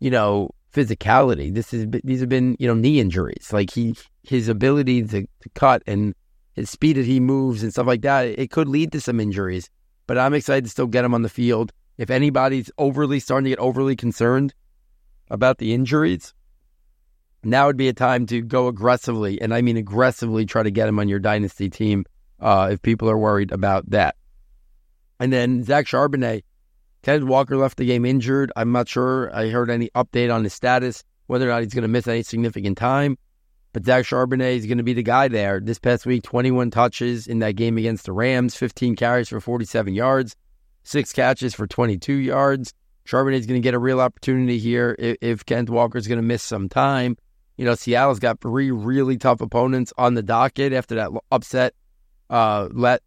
you 0.00 0.10
know, 0.10 0.50
physicality. 0.72 1.52
This 1.52 1.72
is 1.72 1.86
these 2.04 2.20
have 2.20 2.28
been, 2.28 2.56
you 2.58 2.66
know, 2.66 2.74
knee 2.74 3.00
injuries. 3.00 3.50
Like 3.52 3.70
he 3.70 3.96
his 4.22 4.48
ability 4.48 5.02
to, 5.04 5.22
to 5.22 5.48
cut 5.54 5.82
and 5.86 6.14
his 6.54 6.70
speed 6.70 6.96
that 6.96 7.06
he 7.06 7.20
moves 7.20 7.62
and 7.62 7.72
stuff 7.72 7.86
like 7.86 8.02
that, 8.02 8.26
it 8.26 8.50
could 8.50 8.68
lead 8.68 8.92
to 8.92 9.00
some 9.00 9.20
injuries. 9.20 9.70
But 10.06 10.18
I'm 10.18 10.34
excited 10.34 10.64
to 10.64 10.70
still 10.70 10.86
get 10.86 11.04
him 11.04 11.14
on 11.14 11.22
the 11.22 11.28
field. 11.28 11.72
If 11.96 12.10
anybody's 12.10 12.70
overly 12.78 13.20
starting 13.20 13.44
to 13.44 13.50
get 13.50 13.58
overly 13.58 13.96
concerned 13.96 14.54
about 15.30 15.58
the 15.58 15.72
injuries, 15.72 16.34
now 17.44 17.66
would 17.66 17.76
be 17.76 17.88
a 17.88 17.92
time 17.92 18.26
to 18.26 18.42
go 18.42 18.68
aggressively, 18.68 19.40
and 19.40 19.54
I 19.54 19.62
mean 19.62 19.76
aggressively, 19.76 20.44
try 20.44 20.62
to 20.62 20.70
get 20.70 20.88
him 20.88 20.98
on 20.98 21.08
your 21.08 21.18
dynasty 21.18 21.70
team 21.70 22.04
uh, 22.40 22.70
if 22.72 22.82
people 22.82 23.10
are 23.10 23.18
worried 23.18 23.52
about 23.52 23.88
that. 23.90 24.16
And 25.18 25.32
then 25.32 25.64
Zach 25.64 25.86
Charbonnet, 25.86 26.42
Kenneth 27.02 27.28
Walker 27.28 27.56
left 27.56 27.76
the 27.76 27.86
game 27.86 28.04
injured. 28.04 28.52
I'm 28.56 28.72
not 28.72 28.88
sure 28.88 29.34
I 29.34 29.50
heard 29.50 29.70
any 29.70 29.90
update 29.94 30.34
on 30.34 30.44
his 30.44 30.54
status, 30.54 31.04
whether 31.26 31.46
or 31.46 31.52
not 31.52 31.62
he's 31.62 31.74
going 31.74 31.82
to 31.82 31.88
miss 31.88 32.06
any 32.06 32.22
significant 32.22 32.78
time. 32.78 33.18
But 33.72 33.84
Zach 33.84 34.04
Charbonnet 34.04 34.56
is 34.56 34.66
going 34.66 34.78
to 34.78 34.84
be 34.84 34.94
the 34.94 35.02
guy 35.02 35.28
there. 35.28 35.60
This 35.60 35.78
past 35.78 36.04
week, 36.04 36.24
21 36.24 36.70
touches 36.70 37.26
in 37.26 37.38
that 37.38 37.52
game 37.52 37.78
against 37.78 38.06
the 38.06 38.12
Rams, 38.12 38.56
15 38.56 38.96
carries 38.96 39.28
for 39.28 39.40
47 39.40 39.94
yards, 39.94 40.34
six 40.82 41.12
catches 41.12 41.54
for 41.54 41.66
22 41.66 42.14
yards. 42.14 42.74
Charbonnet 43.06 43.38
is 43.38 43.46
going 43.46 43.60
to 43.60 43.64
get 43.64 43.74
a 43.74 43.78
real 43.78 44.00
opportunity 44.00 44.58
here 44.58 44.96
if, 44.98 45.16
if 45.20 45.46
Ken 45.46 45.66
Walker 45.66 45.98
is 45.98 46.08
going 46.08 46.18
to 46.18 46.22
miss 46.22 46.42
some 46.42 46.68
time. 46.68 47.16
You 47.56 47.64
know, 47.64 47.74
Seattle's 47.74 48.18
got 48.18 48.40
three 48.40 48.70
really 48.70 49.18
tough 49.18 49.40
opponents 49.40 49.92
on 49.98 50.14
the 50.14 50.22
docket 50.22 50.72
after 50.72 50.94
that 50.96 51.10
upset 51.30 51.74
uh, 52.30 52.68
let 52.72 53.02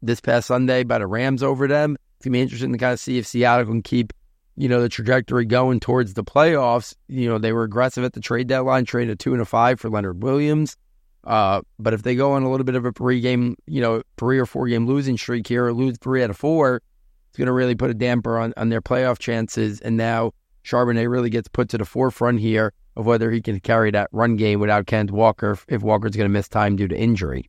this 0.00 0.20
past 0.20 0.48
Sunday 0.48 0.82
by 0.82 0.98
the 0.98 1.06
Rams 1.06 1.42
over 1.42 1.68
them. 1.68 1.96
It's 2.16 2.24
gonna 2.24 2.32
be 2.32 2.40
interesting 2.40 2.72
to 2.72 2.78
kind 2.78 2.92
of 2.92 2.98
see 2.98 3.18
if 3.18 3.26
Seattle 3.26 3.66
can 3.66 3.82
keep, 3.82 4.12
you 4.56 4.68
know, 4.68 4.80
the 4.80 4.88
trajectory 4.88 5.44
going 5.44 5.78
towards 5.78 6.14
the 6.14 6.24
playoffs. 6.24 6.94
You 7.08 7.28
know, 7.28 7.38
they 7.38 7.52
were 7.52 7.64
aggressive 7.64 8.02
at 8.02 8.14
the 8.14 8.20
trade 8.20 8.48
deadline, 8.48 8.84
traded 8.84 9.12
a 9.12 9.16
two 9.16 9.32
and 9.32 9.42
a 9.42 9.44
five 9.44 9.78
for 9.78 9.90
Leonard 9.90 10.22
Williams. 10.22 10.76
Uh, 11.24 11.60
but 11.78 11.94
if 11.94 12.02
they 12.02 12.14
go 12.14 12.32
on 12.32 12.42
a 12.42 12.50
little 12.50 12.64
bit 12.64 12.74
of 12.74 12.84
a 12.84 12.92
three 12.92 13.20
game, 13.20 13.56
you 13.66 13.80
know, 13.80 14.02
three 14.16 14.38
or 14.38 14.46
four 14.46 14.66
game 14.66 14.86
losing 14.86 15.16
streak 15.16 15.46
here, 15.46 15.66
or 15.66 15.72
lose 15.72 15.96
three 15.98 16.22
out 16.22 16.30
of 16.30 16.36
four, 16.36 16.82
it's 17.28 17.38
going 17.38 17.46
to 17.46 17.52
really 17.52 17.74
put 17.74 17.90
a 17.90 17.94
damper 17.94 18.38
on, 18.38 18.52
on 18.56 18.70
their 18.70 18.82
playoff 18.82 19.18
chances. 19.18 19.80
And 19.80 19.96
now 19.96 20.32
Charbonnet 20.64 21.08
really 21.08 21.30
gets 21.30 21.48
put 21.48 21.68
to 21.70 21.78
the 21.78 21.84
forefront 21.84 22.40
here 22.40 22.72
of 22.96 23.06
whether 23.06 23.30
he 23.30 23.40
can 23.40 23.60
carry 23.60 23.90
that 23.92 24.08
run 24.12 24.36
game 24.36 24.60
without 24.60 24.86
Ken 24.86 25.06
Walker 25.06 25.52
if, 25.52 25.64
if 25.68 25.82
Walker's 25.82 26.16
going 26.16 26.28
to 26.28 26.32
miss 26.32 26.48
time 26.48 26.76
due 26.76 26.88
to 26.88 26.96
injury. 26.96 27.48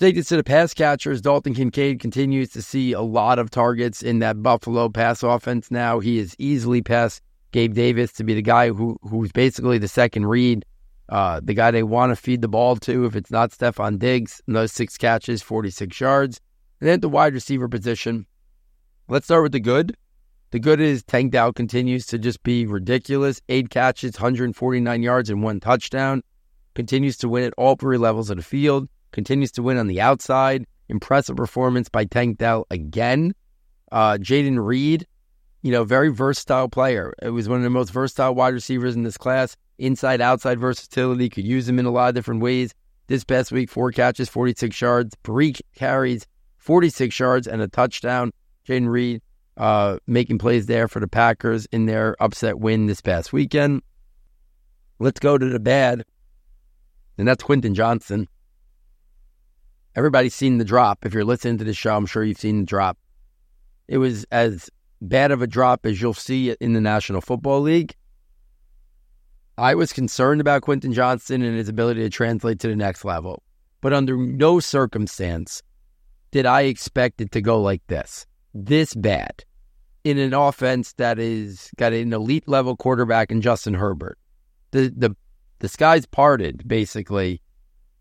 This 0.00 0.28
to 0.28 0.36
the 0.36 0.42
pass 0.42 0.72
catchers. 0.72 1.20
Dalton 1.20 1.52
Kincaid 1.52 2.00
continues 2.00 2.48
to 2.52 2.62
see 2.62 2.92
a 2.92 3.02
lot 3.02 3.38
of 3.38 3.50
targets 3.50 4.02
in 4.02 4.20
that 4.20 4.42
Buffalo 4.42 4.88
pass 4.88 5.22
offense 5.22 5.70
now. 5.70 6.00
He 6.00 6.18
is 6.18 6.34
easily 6.38 6.80
past 6.80 7.20
Gabe 7.52 7.74
Davis 7.74 8.10
to 8.12 8.24
be 8.24 8.32
the 8.32 8.40
guy 8.40 8.70
who 8.70 8.96
who's 9.02 9.30
basically 9.30 9.76
the 9.76 9.88
second 9.88 10.24
read, 10.24 10.64
uh, 11.10 11.42
the 11.44 11.52
guy 11.52 11.70
they 11.70 11.82
want 11.82 12.12
to 12.12 12.16
feed 12.16 12.40
the 12.40 12.48
ball 12.48 12.76
to 12.76 13.04
if 13.04 13.14
it's 13.14 13.30
not 13.30 13.50
Stefon 13.50 13.98
Diggs. 13.98 14.40
Those 14.48 14.72
six 14.72 14.96
catches, 14.96 15.42
46 15.42 16.00
yards. 16.00 16.40
And 16.80 16.88
then 16.88 16.94
at 16.94 17.00
the 17.02 17.08
wide 17.10 17.34
receiver 17.34 17.68
position, 17.68 18.24
let's 19.08 19.26
start 19.26 19.42
with 19.42 19.52
the 19.52 19.60
good. 19.60 19.94
The 20.50 20.60
good 20.60 20.80
is 20.80 21.04
Tank 21.04 21.32
Dell 21.32 21.52
continues 21.52 22.06
to 22.06 22.18
just 22.18 22.42
be 22.42 22.64
ridiculous. 22.64 23.42
Eight 23.50 23.68
catches, 23.68 24.14
149 24.14 25.02
yards, 25.02 25.28
and 25.28 25.42
one 25.42 25.60
touchdown. 25.60 26.22
Continues 26.74 27.18
to 27.18 27.28
win 27.28 27.44
at 27.44 27.52
all 27.58 27.76
three 27.76 27.98
levels 27.98 28.30
of 28.30 28.38
the 28.38 28.42
field. 28.42 28.88
Continues 29.12 29.52
to 29.52 29.62
win 29.62 29.76
on 29.76 29.86
the 29.86 30.00
outside. 30.00 30.66
Impressive 30.88 31.36
performance 31.36 31.88
by 31.88 32.04
Tank 32.04 32.38
Dell 32.38 32.66
again. 32.70 33.34
Uh, 33.92 34.18
Jayden 34.18 34.64
Reed, 34.64 35.06
you 35.62 35.72
know, 35.72 35.84
very 35.84 36.10
versatile 36.10 36.68
player. 36.68 37.12
It 37.22 37.30
was 37.30 37.48
one 37.48 37.58
of 37.58 37.64
the 37.64 37.70
most 37.70 37.92
versatile 37.92 38.34
wide 38.34 38.54
receivers 38.54 38.94
in 38.94 39.02
this 39.02 39.16
class. 39.16 39.56
Inside, 39.78 40.20
outside 40.20 40.60
versatility. 40.60 41.28
Could 41.28 41.44
use 41.44 41.68
him 41.68 41.78
in 41.78 41.86
a 41.86 41.90
lot 41.90 42.08
of 42.08 42.14
different 42.14 42.42
ways. 42.42 42.74
This 43.06 43.24
past 43.24 43.50
week, 43.50 43.68
four 43.70 43.90
catches, 43.90 44.28
46 44.28 44.80
yards, 44.80 45.16
three 45.24 45.54
carries, 45.74 46.26
46 46.58 47.18
yards 47.18 47.48
and 47.48 47.60
a 47.60 47.68
touchdown. 47.68 48.32
Jayden 48.68 48.88
Reed 48.88 49.22
uh, 49.56 49.98
making 50.06 50.38
plays 50.38 50.66
there 50.66 50.88
for 50.88 51.00
the 51.00 51.08
Packers 51.08 51.66
in 51.66 51.86
their 51.86 52.16
upset 52.22 52.58
win 52.58 52.86
this 52.86 53.00
past 53.00 53.32
weekend. 53.32 53.82
Let's 54.98 55.20
go 55.20 55.38
to 55.38 55.48
the 55.48 55.58
bad, 55.58 56.04
and 57.18 57.26
that's 57.26 57.42
Quentin 57.42 57.74
Johnston. 57.74 58.28
Everybody's 59.96 60.34
seen 60.34 60.58
the 60.58 60.64
drop. 60.64 61.04
If 61.04 61.14
you're 61.14 61.24
listening 61.24 61.58
to 61.58 61.64
this 61.64 61.76
show, 61.76 61.96
I'm 61.96 62.06
sure 62.06 62.24
you've 62.24 62.38
seen 62.38 62.60
the 62.60 62.66
drop. 62.66 62.98
It 63.88 63.98
was 63.98 64.24
as 64.30 64.70
bad 65.00 65.32
of 65.32 65.42
a 65.42 65.46
drop 65.46 65.84
as 65.84 66.00
you'll 66.00 66.14
see 66.14 66.54
in 66.60 66.74
the 66.74 66.80
National 66.80 67.20
Football 67.20 67.62
League. 67.62 67.94
I 69.58 69.74
was 69.74 69.92
concerned 69.92 70.40
about 70.40 70.62
Quentin 70.62 70.92
Johnston 70.92 71.42
and 71.42 71.56
his 71.56 71.68
ability 71.68 72.02
to 72.02 72.10
translate 72.10 72.60
to 72.60 72.68
the 72.68 72.76
next 72.76 73.04
level, 73.04 73.42
but 73.80 73.92
under 73.92 74.16
no 74.16 74.60
circumstance 74.60 75.62
did 76.30 76.46
I 76.46 76.62
expect 76.62 77.20
it 77.20 77.32
to 77.32 77.40
go 77.40 77.60
like 77.60 77.82
this, 77.88 78.26
this 78.54 78.94
bad, 78.94 79.44
in 80.04 80.18
an 80.18 80.32
offense 80.32 80.94
that 80.94 81.18
is 81.18 81.70
got 81.76 81.92
an 81.92 82.12
elite 82.12 82.48
level 82.48 82.76
quarterback 82.76 83.30
in 83.30 83.42
Justin 83.42 83.74
Herbert. 83.74 84.18
The 84.70 84.92
the 84.96 85.16
the 85.58 85.68
skies 85.68 86.06
parted 86.06 86.66
basically. 86.66 87.42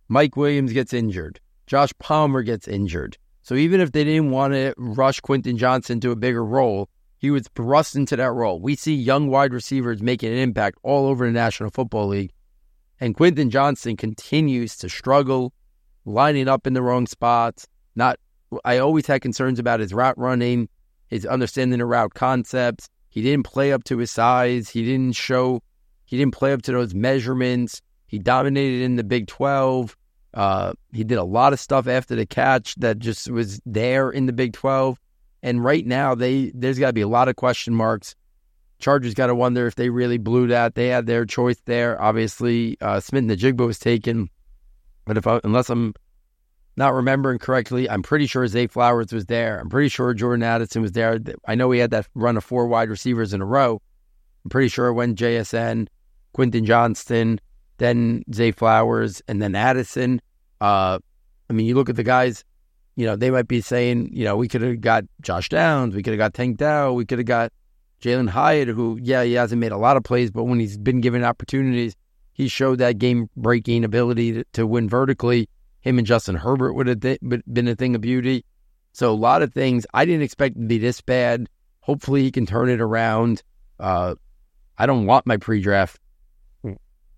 Mike 0.08 0.36
Williams 0.36 0.74
gets 0.74 0.94
injured. 0.94 1.40
Josh 1.70 1.92
Palmer 2.00 2.42
gets 2.42 2.68
injured. 2.68 3.16
So 3.44 3.54
even 3.54 3.80
if 3.80 3.92
they 3.92 4.04
didn't 4.04 4.32
want 4.32 4.54
to 4.54 4.74
rush 4.76 5.20
Quentin 5.20 5.56
Johnston 5.56 6.00
to 6.00 6.10
a 6.10 6.16
bigger 6.16 6.44
role, 6.44 6.90
he 7.20 7.30
was 7.30 7.48
thrust 7.54 7.96
into 7.96 8.16
that 8.16 8.32
role. 8.32 8.60
We 8.60 8.76
see 8.76 8.96
young 8.96 9.28
wide 9.28 9.54
receivers 9.54 10.02
making 10.02 10.32
an 10.32 10.40
impact 10.40 10.80
all 10.82 11.06
over 11.06 11.28
the 11.28 11.32
National 11.32 11.70
Football 11.70 12.08
League. 12.08 12.32
And 13.00 13.14
Quentin 13.14 13.52
Johnston 13.52 13.98
continues 13.98 14.78
to 14.78 14.90
struggle, 14.90 15.54
lining 16.06 16.48
up 16.48 16.66
in 16.66 16.74
the 16.74 16.82
wrong 16.82 17.06
spots. 17.06 17.68
Not 17.96 18.20
I 18.66 18.80
always 18.80 19.06
had 19.06 19.22
concerns 19.22 19.60
about 19.60 19.80
his 19.80 19.94
route 19.94 20.18
running, 20.18 20.70
his 21.06 21.24
understanding 21.24 21.78
the 21.78 21.86
route 21.86 22.16
concepts. 22.16 22.90
He 23.10 23.22
didn't 23.22 23.46
play 23.46 23.74
up 23.74 23.84
to 23.84 24.00
his 24.00 24.10
size. 24.10 24.70
He 24.70 24.84
didn't 24.84 25.16
show 25.16 25.62
he 26.06 26.18
didn't 26.18 26.34
play 26.34 26.52
up 26.52 26.64
to 26.64 26.72
those 26.72 26.96
measurements. 26.96 27.84
He 28.08 28.18
dominated 28.18 28.82
in 28.82 28.96
the 28.96 29.04
Big 29.04 29.28
12. 29.28 29.96
Uh, 30.34 30.74
he 30.92 31.04
did 31.04 31.18
a 31.18 31.24
lot 31.24 31.54
of 31.54 31.60
stuff 31.60 31.88
after 31.88 32.16
the 32.16 32.26
catch 32.26 32.76
that 32.76 33.00
just 33.00 33.30
was 33.30 33.60
there 33.66 34.10
in 34.10 34.26
the 34.26 34.34
Big 34.34 34.54
12. 34.54 35.00
And 35.42 35.64
right 35.64 35.86
now, 35.86 36.16
they 36.16 36.52
there's 36.54 36.80
got 36.80 36.88
to 36.88 36.94
be 36.94 37.02
a 37.02 37.08
lot 37.08 37.30
of 37.30 37.36
question 37.36 37.74
marks. 37.74 38.16
Chargers 38.80 39.14
got 39.14 39.28
to 39.28 39.36
wonder 39.36 39.68
if 39.68 39.76
they 39.76 39.90
really 39.90 40.18
blew 40.18 40.48
that. 40.48 40.76
They 40.76 40.88
had 40.88 41.06
their 41.06 41.26
choice 41.26 41.60
there. 41.66 42.02
Obviously, 42.02 42.78
uh, 42.82 43.00
Smith-Njigba 43.00 43.66
was 43.66 43.80
taken, 43.80 44.30
but 45.06 45.18
if 45.18 45.28
I, 45.28 45.42
unless 45.44 45.70
I'm 45.70 45.94
not 46.78 46.94
remembering 46.94 47.40
correctly, 47.40 47.90
I'm 47.90 48.02
pretty 48.02 48.26
sure 48.26 48.48
Zay 48.48 48.68
Flowers 48.68 49.12
was 49.12 49.26
there. 49.26 49.60
I'm 49.60 49.70
pretty 49.70 49.90
sure 49.90 50.14
Jordan 50.14 50.44
Addison 50.44 50.82
was 50.82 50.94
there. 50.94 51.20
I 51.46 51.56
know 51.56 51.72
he 51.72 51.80
had 51.80 51.92
that 51.92 52.08
run 52.16 52.38
of 52.38 52.44
four 52.44 52.68
wide 52.68 52.90
receivers 52.90 53.34
in 53.34 53.42
a 53.42 53.46
row. 53.46 53.82
I'm 54.46 54.50
pretty 54.50 54.70
sure 54.70 54.94
when 54.94 55.16
JSN, 55.16 55.88
Quentin 56.32 56.66
Johnston, 56.66 57.42
then 57.80 58.24
Zay 58.34 58.52
Flowers, 58.52 59.22
and 59.28 59.42
then 59.42 59.56
Addison. 59.56 60.22
Uh, 60.62 61.00
I 61.50 61.54
mean, 61.54 61.66
you 61.66 61.76
look 61.76 61.90
at 61.90 61.96
the 61.96 62.04
guys, 62.04 62.44
you 62.96 63.06
know, 63.06 63.16
they 63.16 63.32
might 63.32 63.48
be 63.48 63.62
saying, 63.62 64.10
you 64.14 64.26
know, 64.26 64.38
we 64.38 64.48
could 64.48 64.62
have 64.62 64.82
got 64.82 65.06
Josh 65.22 65.50
Downs, 65.50 65.96
we 65.96 66.04
could 66.04 66.14
have 66.14 66.20
got 66.20 66.34
Tank 66.34 66.58
Dell, 66.58 66.96
we 66.96 67.06
could 67.06 67.18
have 67.18 67.26
got 67.26 67.52
Jalin 68.02 68.30
Hyatt, 68.30 68.68
who, 68.68 69.00
yeah, 69.02 69.24
he 69.24 69.34
hasn't 69.34 69.60
made 69.60 69.72
a 69.72 69.78
lot 69.78 69.98
of 69.98 70.04
plays, 70.04 70.32
but 70.32 70.44
when 70.44 70.60
he's 70.60 70.78
been 70.78 71.02
given 71.02 71.24
opportunities, 71.24 71.96
he 72.34 72.48
showed 72.48 72.78
that 72.80 72.98
game 72.98 73.30
breaking 73.36 73.84
ability 73.84 74.34
to, 74.34 74.44
to, 74.54 74.68
win 74.68 74.88
vertically. 74.88 75.50
Him 75.82 75.98
and 75.98 76.08
Justin 76.08 76.36
Herbert 76.36 76.74
would 76.74 76.88
have 76.88 77.02
th- 77.02 77.20
been 77.22 77.68
a 77.68 77.76
thing 77.76 77.96
of 77.96 78.02
beauty. 78.02 78.46
So 78.94 79.12
a 79.12 79.16
lot 79.16 79.42
of 79.42 79.54
things 79.54 79.86
I 79.94 80.06
didn't 80.06 80.22
expect 80.22 80.56
to 80.56 80.62
be 80.62 80.78
this 80.78 81.02
bad. 81.02 81.50
Hopefully 81.82 82.24
he 82.24 82.32
can 82.32 82.46
turn 82.46 82.70
it 82.70 82.82
around. 82.82 83.44
Uh, 83.80 84.16
I 84.78 84.86
don't 84.86 85.06
want 85.06 85.26
my 85.26 85.38
pre-draft 85.38 86.00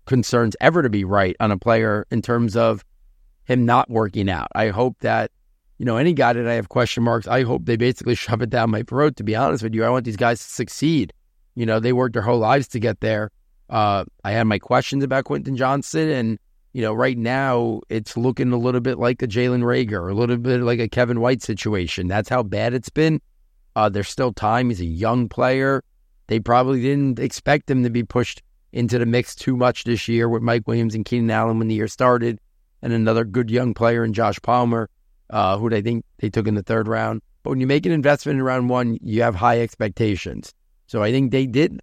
concerns 0.06 0.56
ever 0.60 0.82
to 0.82 0.90
be 0.90 1.04
right 1.04 1.36
on 1.40 1.50
a 1.50 1.58
player 1.58 2.06
in 2.10 2.22
terms 2.22 2.56
of 2.56 2.84
him 3.44 3.64
not 3.64 3.90
working 3.90 4.30
out. 4.30 4.48
I 4.54 4.68
hope 4.68 4.98
that, 5.00 5.30
you 5.78 5.84
know, 5.84 5.96
any 5.96 6.12
guy 6.12 6.32
that 6.32 6.46
I 6.46 6.54
have 6.54 6.68
question 6.68 7.02
marks, 7.02 7.26
I 7.26 7.42
hope 7.42 7.64
they 7.64 7.76
basically 7.76 8.14
shove 8.16 8.42
it 8.42 8.50
down 8.50 8.70
my 8.70 8.82
throat, 8.82 9.16
to 9.16 9.24
be 9.24 9.36
honest 9.36 9.62
with 9.62 9.74
you. 9.74 9.84
I 9.84 9.90
want 9.90 10.04
these 10.04 10.16
guys 10.16 10.40
to 10.40 10.48
succeed. 10.48 11.12
You 11.54 11.66
know, 11.66 11.80
they 11.80 11.92
worked 11.92 12.14
their 12.14 12.22
whole 12.22 12.38
lives 12.38 12.68
to 12.68 12.80
get 12.80 13.00
there. 13.00 13.30
Uh, 13.68 14.04
I 14.24 14.32
had 14.32 14.44
my 14.44 14.58
questions 14.58 15.02
about 15.04 15.24
Quentin 15.24 15.56
Johnston, 15.56 16.08
and, 16.08 16.38
you 16.72 16.82
know, 16.82 16.92
right 16.92 17.16
now 17.16 17.80
it's 17.88 18.16
looking 18.16 18.52
a 18.52 18.58
little 18.58 18.80
bit 18.80 18.98
like 18.98 19.22
a 19.22 19.26
Jalen 19.26 19.62
Reagor, 19.62 20.10
a 20.10 20.14
little 20.14 20.36
bit 20.36 20.60
like 20.60 20.78
a 20.78 20.88
Kevin 20.88 21.20
White 21.20 21.42
situation. 21.42 22.06
That's 22.06 22.28
how 22.28 22.42
bad 22.42 22.74
it's 22.74 22.90
been. 22.90 23.20
Uh, 23.74 23.88
there's 23.88 24.08
still 24.08 24.32
time. 24.32 24.68
He's 24.68 24.80
a 24.80 24.86
young 24.86 25.28
player. 25.28 25.82
They 26.26 26.40
probably 26.40 26.82
didn't 26.82 27.18
expect 27.18 27.70
him 27.70 27.82
to 27.82 27.90
be 27.90 28.02
pushed 28.02 28.42
into 28.72 28.98
the 28.98 29.06
mix 29.06 29.34
too 29.34 29.56
much 29.56 29.84
this 29.84 30.08
year 30.08 30.28
with 30.28 30.42
Mike 30.42 30.66
Williams 30.66 30.94
and 30.94 31.04
Keenan 31.04 31.30
Allen 31.30 31.58
when 31.58 31.68
the 31.68 31.74
year 31.74 31.88
started, 31.88 32.38
and 32.80 32.92
another 32.92 33.24
good 33.24 33.50
young 33.50 33.74
player 33.74 34.04
in 34.04 34.12
Josh 34.12 34.40
Palmer, 34.42 34.88
uh, 35.30 35.58
who 35.58 35.70
they 35.70 35.82
think 35.82 36.04
they 36.18 36.30
took 36.30 36.46
in 36.46 36.54
the 36.54 36.62
third 36.62 36.88
round. 36.88 37.22
But 37.42 37.50
when 37.50 37.60
you 37.60 37.66
make 37.66 37.86
an 37.86 37.92
investment 37.92 38.38
in 38.38 38.44
round 38.44 38.68
one, 38.68 38.98
you 39.02 39.22
have 39.22 39.34
high 39.34 39.60
expectations. 39.60 40.54
So 40.86 41.02
I 41.02 41.10
think 41.10 41.30
they 41.30 41.46
did 41.46 41.80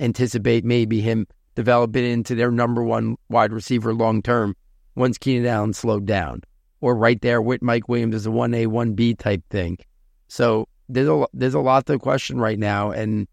anticipate 0.00 0.64
maybe 0.64 1.00
him 1.00 1.26
developing 1.54 2.04
into 2.04 2.34
their 2.34 2.50
number 2.50 2.82
one 2.82 3.16
wide 3.28 3.52
receiver 3.52 3.92
long 3.92 4.22
term 4.22 4.56
once 4.94 5.18
Keenan 5.18 5.46
Allen 5.46 5.72
slowed 5.72 6.06
down, 6.06 6.42
or 6.80 6.94
right 6.94 7.20
there 7.20 7.42
with 7.42 7.62
Mike 7.62 7.88
Williams 7.88 8.14
as 8.14 8.26
a 8.26 8.30
one 8.30 8.54
A 8.54 8.66
one 8.66 8.94
B 8.94 9.14
type 9.14 9.42
thing. 9.50 9.78
So 10.28 10.68
there's 10.88 11.08
a 11.08 11.26
there's 11.32 11.54
a 11.54 11.60
lot 11.60 11.86
to 11.86 11.98
question 11.98 12.40
right 12.40 12.58
now, 12.58 12.90
and 12.90 13.28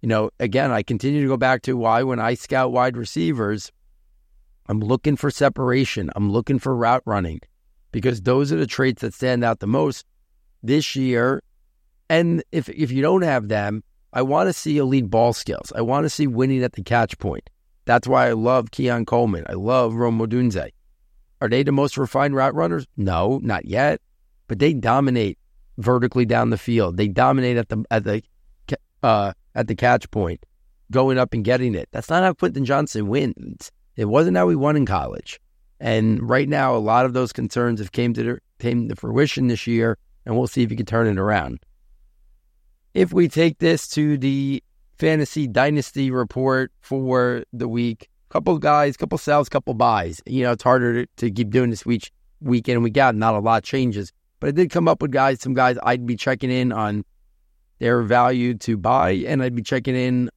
you 0.00 0.08
know, 0.08 0.30
again, 0.38 0.70
I 0.70 0.82
continue 0.82 1.22
to 1.22 1.28
go 1.28 1.36
back 1.36 1.62
to 1.62 1.76
why 1.76 2.02
when 2.02 2.20
I 2.20 2.34
scout 2.34 2.72
wide 2.72 2.96
receivers, 2.96 3.72
I'm 4.68 4.80
looking 4.80 5.16
for 5.16 5.30
separation. 5.30 6.10
I'm 6.14 6.30
looking 6.30 6.58
for 6.58 6.76
route 6.76 7.02
running 7.04 7.40
because 7.90 8.20
those 8.20 8.52
are 8.52 8.56
the 8.56 8.66
traits 8.66 9.02
that 9.02 9.14
stand 9.14 9.42
out 9.42 9.60
the 9.60 9.66
most 9.66 10.06
this 10.62 10.94
year. 10.94 11.42
And 12.10 12.42
if 12.52 12.68
if 12.68 12.90
you 12.90 13.02
don't 13.02 13.22
have 13.22 13.48
them, 13.48 13.82
I 14.12 14.22
want 14.22 14.48
to 14.48 14.52
see 14.52 14.78
elite 14.78 15.10
ball 15.10 15.32
skills. 15.32 15.72
I 15.74 15.82
want 15.82 16.04
to 16.04 16.10
see 16.10 16.26
winning 16.26 16.62
at 16.62 16.72
the 16.72 16.82
catch 16.82 17.18
point. 17.18 17.50
That's 17.84 18.06
why 18.06 18.28
I 18.28 18.32
love 18.32 18.70
Keon 18.70 19.06
Coleman. 19.06 19.44
I 19.48 19.54
love 19.54 19.94
Rome 19.94 20.18
Odunze. 20.18 20.70
Are 21.40 21.48
they 21.48 21.62
the 21.62 21.72
most 21.72 21.96
refined 21.96 22.34
route 22.34 22.54
runners? 22.54 22.86
No, 22.96 23.40
not 23.42 23.64
yet. 23.64 24.00
But 24.46 24.58
they 24.58 24.74
dominate 24.74 25.38
vertically 25.78 26.26
down 26.26 26.50
the 26.50 26.58
field. 26.58 26.96
They 26.96 27.08
dominate 27.08 27.56
at 27.56 27.68
the 27.68 27.84
at 27.90 28.04
the 28.04 28.22
uh, 29.02 29.32
at 29.58 29.66
the 29.66 29.74
catch 29.74 30.08
point, 30.12 30.46
going 30.92 31.18
up 31.18 31.34
and 31.34 31.44
getting 31.44 31.74
it. 31.74 31.88
That's 31.90 32.08
not 32.08 32.22
how 32.22 32.32
Quentin 32.32 32.64
Johnston 32.64 33.08
wins. 33.08 33.72
It 33.96 34.04
wasn't 34.04 34.36
how 34.36 34.48
he 34.48 34.54
won 34.54 34.76
in 34.76 34.86
college. 34.86 35.40
And 35.80 36.28
right 36.28 36.48
now, 36.48 36.76
a 36.76 36.78
lot 36.78 37.04
of 37.04 37.12
those 37.12 37.32
concerns 37.32 37.80
have 37.80 37.90
came 37.90 38.14
to 38.14 38.38
came 38.60 38.88
to 38.88 38.94
fruition 38.94 39.48
this 39.48 39.66
year, 39.66 39.98
and 40.24 40.36
we'll 40.36 40.46
see 40.46 40.62
if 40.62 40.70
he 40.70 40.76
can 40.76 40.86
turn 40.86 41.08
it 41.08 41.18
around. 41.18 41.58
If 42.94 43.12
we 43.12 43.28
take 43.28 43.58
this 43.58 43.88
to 43.88 44.16
the 44.16 44.62
fantasy 44.96 45.48
dynasty 45.48 46.12
report 46.12 46.70
for 46.80 47.42
the 47.52 47.68
week, 47.68 48.08
couple 48.28 48.56
guys, 48.58 48.96
couple 48.96 49.18
sells, 49.18 49.48
couple 49.48 49.74
buys. 49.74 50.22
You 50.24 50.44
know, 50.44 50.52
it's 50.52 50.62
harder 50.62 51.04
to, 51.04 51.12
to 51.16 51.30
keep 51.32 51.50
doing 51.50 51.70
this 51.70 51.84
week 51.84 52.12
weekend. 52.40 52.84
We 52.84 52.90
got 52.90 53.16
not 53.16 53.34
a 53.34 53.40
lot 53.40 53.64
changes, 53.64 54.12
but 54.38 54.48
I 54.48 54.50
did 54.52 54.70
come 54.70 54.86
up 54.86 55.02
with 55.02 55.10
guys, 55.10 55.40
some 55.40 55.54
guys 55.54 55.76
I'd 55.82 56.06
be 56.06 56.14
checking 56.14 56.52
in 56.52 56.70
on 56.70 57.04
their 57.78 58.02
value 58.02 58.54
to 58.54 58.76
buy, 58.76 59.10
and 59.10 59.42
I'd 59.42 59.54
be 59.54 59.62
checking 59.62 59.96
in, 59.96 60.30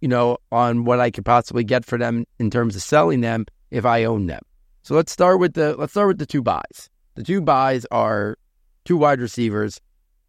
you 0.00 0.08
know, 0.08 0.38
on 0.50 0.84
what 0.84 1.00
I 1.00 1.10
could 1.10 1.24
possibly 1.24 1.64
get 1.64 1.84
for 1.84 1.98
them 1.98 2.24
in 2.38 2.50
terms 2.50 2.76
of 2.76 2.82
selling 2.82 3.20
them 3.20 3.46
if 3.70 3.84
I 3.84 4.04
own 4.04 4.26
them. 4.26 4.42
So 4.82 4.94
let's 4.94 5.12
start 5.12 5.40
with 5.40 5.54
the 5.54 5.76
let's 5.76 5.92
start 5.92 6.08
with 6.08 6.18
the 6.18 6.26
two 6.26 6.42
buys. 6.42 6.90
The 7.14 7.22
two 7.22 7.40
buys 7.40 7.86
are 7.90 8.38
two 8.84 8.96
wide 8.96 9.20
receivers, 9.20 9.80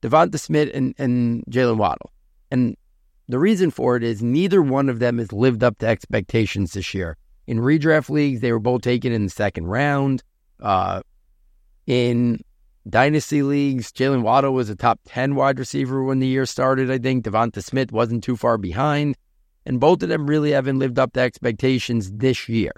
Devonta 0.02 0.40
Smith 0.40 0.70
and, 0.74 0.96
and 0.98 1.44
Jaylen 1.50 1.78
Waddle. 1.78 2.12
And 2.50 2.76
the 3.28 3.40
reason 3.40 3.72
for 3.72 3.98
it 3.98 4.04
is 4.04 4.22
neither 4.22 4.62
one 4.62 4.90
of 4.90 5.00
them 5.00 5.18
has 5.18 5.32
lived 5.32 5.64
up 5.64 5.78
to 5.80 5.88
expectations 5.88 6.74
this 6.74 6.94
year. 6.94 7.18
In 7.46 7.60
redraft 7.60 8.10
leagues, 8.10 8.42
they 8.42 8.52
were 8.52 8.60
both 8.60 8.82
taken 8.82 9.12
in 9.12 9.26
the 9.26 9.30
second 9.30 9.68
round. 9.68 10.24
Uh, 10.60 11.02
in 11.86 12.42
Dynasty 12.90 13.44
leagues, 13.44 13.92
Jaylen 13.92 14.22
Waddle 14.22 14.54
was 14.54 14.70
a 14.70 14.76
top 14.76 15.00
10 15.06 15.36
wide 15.36 15.60
receiver 15.60 16.04
when 16.04 16.20
the 16.20 16.28
year 16.28 16.46
started, 16.46 16.90
I 16.90 16.98
think. 16.98 17.26
Devonta 17.26 17.62
Smith 17.62 17.92
wasn't 17.92 18.24
too 18.24 18.38
far 18.38 18.58
behind. 18.58 19.18
And 19.66 19.80
both 19.80 20.02
of 20.04 20.10
them 20.10 20.28
really 20.28 20.52
haven't 20.52 20.80
lived 20.80 20.98
up 20.98 21.12
to 21.14 21.20
expectations 21.20 22.10
this 22.14 22.48
year. 22.48 22.72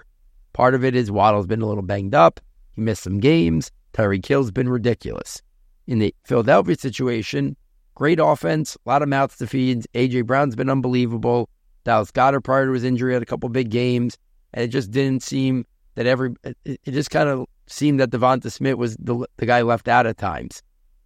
Part 0.52 0.74
of 0.74 0.84
it 0.84 0.96
is 0.96 1.12
Waddle's 1.12 1.46
been 1.46 1.62
a 1.62 1.66
little 1.66 1.82
banged 1.82 2.14
up. 2.14 2.40
He 2.74 2.80
missed 2.80 3.04
some 3.04 3.20
games. 3.20 3.70
Tyreek 3.92 4.26
Hill's 4.26 4.50
been 4.50 4.68
ridiculous. 4.68 5.42
In 5.86 6.00
the 6.00 6.12
Philadelphia 6.24 6.76
situation, 6.76 7.56
great 7.94 8.18
offense, 8.20 8.76
a 8.84 8.88
lot 8.88 9.02
of 9.02 9.08
mouths 9.08 9.36
to 9.36 9.46
feed. 9.46 9.86
A.J. 9.94 10.22
Brown's 10.22 10.56
been 10.56 10.70
unbelievable. 10.70 11.48
Dallas 11.84 12.10
Goedert 12.10 12.42
prior 12.42 12.66
to 12.66 12.72
his 12.72 12.84
injury 12.84 13.12
had 13.12 13.22
a 13.22 13.26
couple 13.26 13.48
big 13.48 13.70
games. 13.70 14.18
And 14.52 14.64
it 14.64 14.68
just 14.68 14.90
didn't 14.90 15.22
seem 15.22 15.66
that 15.94 16.06
every, 16.06 16.34
it, 16.42 16.80
it 16.84 16.90
just 16.90 17.10
kind 17.10 17.28
of 17.28 17.46
seemed 17.70 18.00
that 18.00 18.10
Devonta 18.10 18.50
Smith 18.50 18.76
was 18.76 18.96
the, 18.96 19.26
the 19.36 19.46
guy 19.46 19.62
left 19.62 19.88
out 19.88 20.06
at 20.06 20.18
times. 20.18 20.62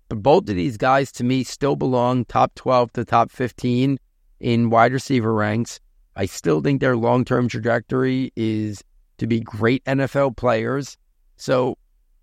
But 0.09 0.23
both 0.23 0.49
of 0.49 0.57
these 0.57 0.77
guys, 0.77 1.11
to 1.13 1.25
me, 1.25 1.45
still 1.45 1.77
belong 1.77 2.25
top 2.25 2.55
12 2.55 2.93
to 2.95 3.05
top 3.05 3.31
15 3.31 3.99
in 4.41 4.71
wide 4.71 4.93
receiver 4.93 5.33
ranks. 5.33 5.81
I 6.17 6.27
still 6.27 6.61
think 6.61 6.81
their 6.81 6.97
long 6.97 7.25
term 7.25 7.49
trajectory 7.49 8.33
is 8.37 8.83
to 9.19 9.27
be 9.27 9.41
great 9.41 9.85
NFL 9.85 10.37
players. 10.37 10.97
So 11.37 11.77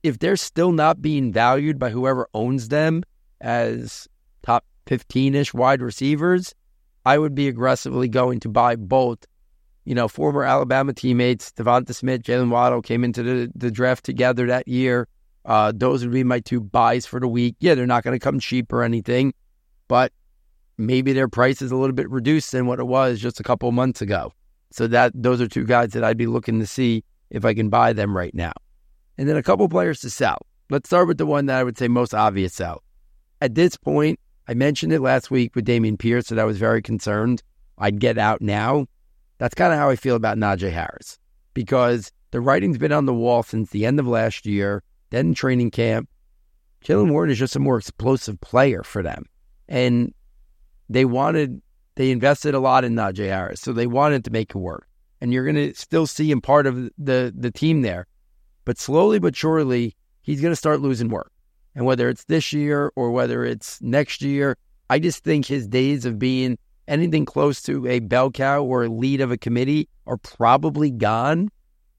if 0.04 0.19
they're 0.19 0.38
still 0.38 0.71
not 0.71 1.01
being 1.01 1.32
valued 1.32 1.77
by 1.80 1.89
whoever 1.89 2.27
owns 2.34 2.69
them 2.69 3.04
as 3.39 4.08
top 4.43 4.65
15 4.88 5.36
ish 5.36 5.54
wide 5.54 5.82
receivers, 5.82 6.54
I 7.06 7.17
would 7.17 7.36
be 7.36 7.47
aggressively 7.47 8.08
going 8.08 8.39
to 8.41 8.49
buy 8.49 8.75
both. 8.75 9.25
You 9.86 9.96
know, 9.96 10.08
former 10.08 10.44
Alabama 10.44 10.94
teammates, 10.94 11.52
Devonta 11.52 11.94
Smith, 11.94 12.22
Jaylen 12.22 12.50
Waddle 12.50 12.82
came 12.82 13.04
into 13.04 13.24
the, 13.24 13.52
the 13.56 13.72
draft 13.72 14.06
together 14.06 14.48
that 14.48 14.67
year. 14.67 15.08
Uh, 15.44 15.72
those 15.76 16.04
would 16.04 16.13
be 16.13 16.24
my 16.24 16.39
two 16.39 16.62
buys 16.62 17.06
for 17.06 17.20
the 17.20 17.28
week. 17.28 17.56
Yeah, 17.60 17.74
they're 17.74 17.88
not 17.88 18.04
going 18.04 18.17
to 18.17 18.24
come 18.24 18.39
cheap 18.39 18.72
or 18.72 18.84
anything, 18.84 19.34
but 19.88 20.12
maybe 20.78 21.13
their 21.13 21.28
price 21.28 21.62
is 21.62 21.72
a 21.72 21.76
little 21.76 21.96
bit 21.96 22.10
reduced 22.10 22.52
than 22.52 22.67
what 22.67 22.80
it 22.80 22.86
was 22.86 23.20
just 23.20 23.39
a 23.39 23.44
couple 23.44 23.72
months 23.72 24.02
ago. 24.02 24.32
So 24.72 24.88
that 24.88 25.12
those 25.15 25.41
are 25.41 25.48
two 25.48 25.65
guys 25.65 25.89
that 25.91 26.04
I'd 26.04 26.17
be 26.17 26.28
looking 26.28 26.60
to 26.60 26.67
see 26.67 27.04
if 27.30 27.44
I 27.44 27.54
can 27.54 27.70
buy 27.70 27.94
them 27.94 28.15
right 28.15 28.34
now. 28.34 28.54
And 29.17 29.28
then 29.28 29.36
a 29.36 29.44
couple 29.44 29.67
players 29.67 30.00
to 30.02 30.10
sell. 30.10 30.38
Let's 30.70 30.88
start 30.88 31.08
with 31.08 31.17
the 31.17 31.26
one 31.26 31.48
that 31.48 31.60
I 31.60 31.63
would 31.63 31.78
say 31.78 31.88
most 31.88 32.13
obvious 32.13 32.54
sell. 32.54 32.84
At 33.41 33.56
this 33.56 33.76
point, 33.76 34.20
I 34.48 34.54
mentioned 34.54 34.94
it 34.94 35.02
last 35.02 35.32
week 35.32 35.56
with 35.56 35.65
Dameon 35.65 35.98
Pierce 35.98 36.28
that 36.28 36.39
I 36.39 36.46
was 36.46 36.58
very 36.58 36.82
concerned 36.82 37.41
I'd 37.78 38.00
get 38.00 38.17
out 38.17 38.41
now. 38.41 38.86
That's 39.41 39.56
kind 39.56 39.73
of 39.73 39.80
how 39.80 39.89
I 39.89 39.95
feel 39.95 40.15
about 40.15 40.38
Najee 40.38 40.71
Harris 40.71 41.17
because 41.56 42.12
the 42.30 42.39
writing's 42.39 42.77
been 42.77 42.91
on 42.91 43.08
the 43.08 43.13
wall 43.13 43.41
since 43.41 43.71
the 43.71 43.88
end 43.88 43.99
of 43.99 44.06
last 44.06 44.45
year, 44.45 44.84
then 45.10 45.34
training 45.34 45.71
camp. 45.71 46.08
Jaylen 46.86 47.10
Warren 47.10 47.32
is 47.32 47.39
just 47.39 47.56
a 47.56 47.60
more 47.60 47.80
explosive 47.80 48.39
player 48.39 48.84
for 48.84 49.01
them. 49.01 49.25
And 49.67 50.13
they 50.89 51.06
wanted, 51.06 51.60
they 51.95 52.12
invested 52.12 52.54
a 52.54 52.60
lot 52.60 52.84
in 52.84 52.93
Najee 52.93 53.30
Harris, 53.30 53.62
so 53.62 53.73
they 53.73 53.88
wanted 53.88 54.23
to 54.25 54.32
make 54.32 54.51
it 54.51 54.60
work. 54.60 54.88
And 55.21 55.34
you're 55.34 55.51
going 55.51 55.56
to 55.56 55.73
still 55.73 56.06
see 56.06 56.30
him 56.30 56.39
part 56.39 56.67
of 56.67 56.91
the, 56.99 57.34
the 57.36 57.49
team 57.49 57.82
there. 57.82 58.06
But 58.63 58.77
slowly 58.77 59.17
but 59.17 59.36
surely, 59.36 59.95
he's 60.21 60.39
going 60.39 60.51
to 60.51 60.56
start 60.56 60.82
losing 60.82 61.10
work. 61.10 61.32
And 61.73 61.88
whether 61.88 62.10
it's 62.10 62.25
this 62.25 62.54
year 62.54 62.93
or 62.95 63.10
whether 63.10 63.43
it's 63.43 63.82
next 63.82 64.21
year, 64.21 64.56
I 64.88 64.99
just 64.99 65.23
think 65.23 65.47
his 65.47 65.67
days 65.67 66.06
of 66.06 66.19
being 66.19 66.60
anything 66.88 67.26
close 67.26 67.62
to 67.63 67.88
a 67.88 68.00
bell 68.00 68.32
cow 68.32 68.63
or 68.63 68.84
a 68.84 68.89
lead 68.89 69.22
of 69.22 69.32
a 69.32 69.38
committee 69.38 69.89
are 70.06 70.17
probably 70.17 70.91
gone. 70.91 71.50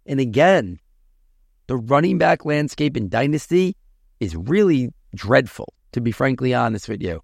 And 0.06 0.20
again, 0.20 0.78
the 1.66 1.76
running 1.76 2.18
back 2.18 2.44
landscape 2.44 2.96
in 2.96 3.08
Dynasty 3.08 3.76
is 4.20 4.36
really 4.36 4.92
dreadful, 5.14 5.72
to 5.92 6.00
be 6.00 6.12
frankly 6.12 6.54
honest 6.54 6.88
with 6.88 7.02
you. 7.02 7.20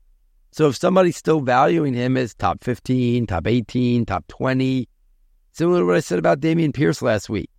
So 0.53 0.69
if 0.69 0.77
somebody's 0.77 1.17
still 1.17 1.41
valuing 1.41 1.95
him 1.95 2.17
as 2.17 2.35
top 2.35 2.65
15, 2.65 3.27
top 3.27 3.47
18, 3.47 4.07
top 4.07 4.27
20, 4.29 4.89
similar 5.53 5.81
to 5.81 5.87
what 5.87 5.97
I 5.97 6.01
said 6.01 6.19
about 6.19 6.41
Dameon 6.41 6.73
Pierce 6.73 7.03
last 7.03 7.29
week, 7.29 7.51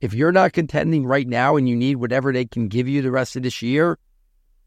if 0.00 0.14
you're 0.14 0.32
not 0.32 0.52
contending 0.52 1.04
right 1.04 1.26
now 1.26 1.56
and 1.56 1.68
you 1.68 1.74
need 1.74 1.96
whatever 1.96 2.32
they 2.32 2.44
can 2.44 2.68
give 2.68 2.86
you 2.86 3.02
the 3.02 3.10
rest 3.10 3.34
of 3.34 3.42
this 3.42 3.62
year, 3.62 3.98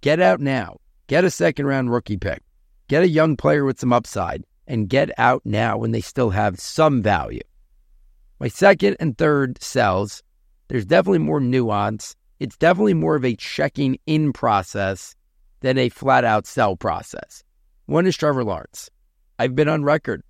get 0.01 0.19
out 0.19 0.41
now. 0.41 0.77
Get 1.07 1.23
a 1.23 1.31
second 1.31 1.65
round 1.65 1.91
rookie 1.91 2.17
pick. 2.17 2.41
Get 2.87 3.03
a 3.03 3.07
young 3.07 3.37
player 3.37 3.63
with 3.63 3.79
some 3.79 3.93
upside 3.93 4.43
and 4.71 4.87
get 4.87 5.11
out 5.17 5.41
now 5.43 5.77
when 5.77 5.91
they 5.91 5.99
still 5.99 6.29
have 6.29 6.57
some 6.57 7.01
value. 7.01 7.41
My 8.39 8.47
second 8.47 8.95
and 9.01 9.17
third 9.17 9.61
sells, 9.61 10.23
there's 10.69 10.85
definitely 10.85 11.19
more 11.19 11.41
nuance. 11.41 12.15
It's 12.39 12.55
definitely 12.55 12.93
more 12.93 13.17
of 13.17 13.25
a 13.25 13.35
checking 13.35 13.99
in 14.05 14.31
process 14.31 15.13
than 15.59 15.77
a 15.77 15.89
flat 15.89 16.23
out 16.23 16.47
sell 16.47 16.77
process. 16.77 17.43
One 17.87 18.07
is 18.07 18.15
Trevor 18.15 18.45
Lawrence. 18.45 18.89
I've 19.37 19.57
been 19.57 19.67
on 19.67 19.83
record. 19.83 20.23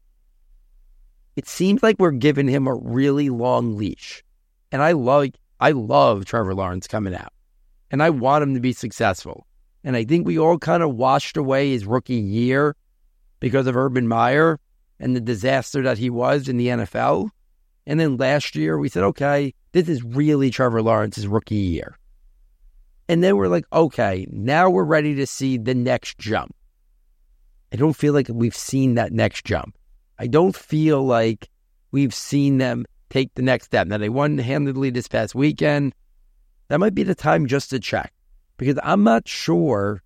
It 1.35 1.47
seems 1.47 1.83
like 1.83 1.97
we're 1.99 2.09
giving 2.09 2.47
him 2.47 2.65
a 2.65 2.73
really 2.73 3.29
long 3.29 3.77
leash. 3.77 4.23
And 4.71 4.81
I 4.81 4.93
like 4.93 5.35
I 5.59 5.69
love 5.69 6.25
Trevor 6.25 6.55
Lawrence 6.55 6.87
coming 6.87 7.13
out. 7.13 7.31
And 7.91 8.01
I 8.01 8.09
want 8.09 8.41
him 8.41 8.55
to 8.55 8.59
be 8.59 8.73
successful. 8.73 9.45
And 9.83 9.95
I 9.95 10.03
think 10.03 10.25
we 10.25 10.39
all 10.39 10.57
kind 10.57 10.81
of 10.81 10.95
washed 10.95 11.37
away 11.37 11.69
his 11.69 11.85
rookie 11.85 12.15
year 12.15 12.75
because 13.41 13.67
of 13.67 13.75
Urban 13.75 14.07
Meyer 14.07 14.57
and 15.01 15.13
the 15.13 15.19
disaster 15.19 15.81
that 15.81 15.97
he 15.97 16.09
was 16.09 16.47
in 16.47 16.55
the 16.55 16.67
NFL. 16.67 17.29
And 17.85 17.99
then 17.99 18.15
last 18.15 18.55
year 18.55 18.77
we 18.77 18.87
said, 18.87 19.03
okay, 19.03 19.53
this 19.73 19.89
is 19.89 20.01
really 20.03 20.49
Trevor 20.49 20.81
Lawrence's 20.81 21.27
rookie 21.27 21.55
year. 21.55 21.97
And 23.09 23.21
then 23.21 23.35
we're 23.35 23.49
like, 23.49 23.65
okay, 23.73 24.25
now 24.31 24.69
we're 24.69 24.85
ready 24.85 25.15
to 25.15 25.27
see 25.27 25.57
the 25.57 25.73
next 25.73 26.17
jump. 26.17 26.55
I 27.73 27.75
don't 27.75 27.95
feel 27.95 28.13
like 28.13 28.27
we've 28.29 28.55
seen 28.55 28.95
that 28.95 29.11
next 29.11 29.43
jump. 29.43 29.75
I 30.17 30.27
don't 30.27 30.55
feel 30.55 31.03
like 31.03 31.49
we've 31.91 32.13
seen 32.13 32.59
them 32.59 32.85
take 33.09 33.33
the 33.33 33.41
next 33.41 33.65
step. 33.65 33.87
Now, 33.87 33.97
they 33.97 34.09
won 34.09 34.37
handedly 34.37 34.91
this 34.91 35.07
past 35.07 35.35
weekend. 35.35 35.93
That 36.67 36.79
might 36.79 36.95
be 36.95 37.03
the 37.03 37.15
time 37.15 37.47
just 37.47 37.71
to 37.71 37.79
check 37.79 38.13
because 38.57 38.77
I'm 38.83 39.03
not 39.03 39.27
sure 39.27 40.03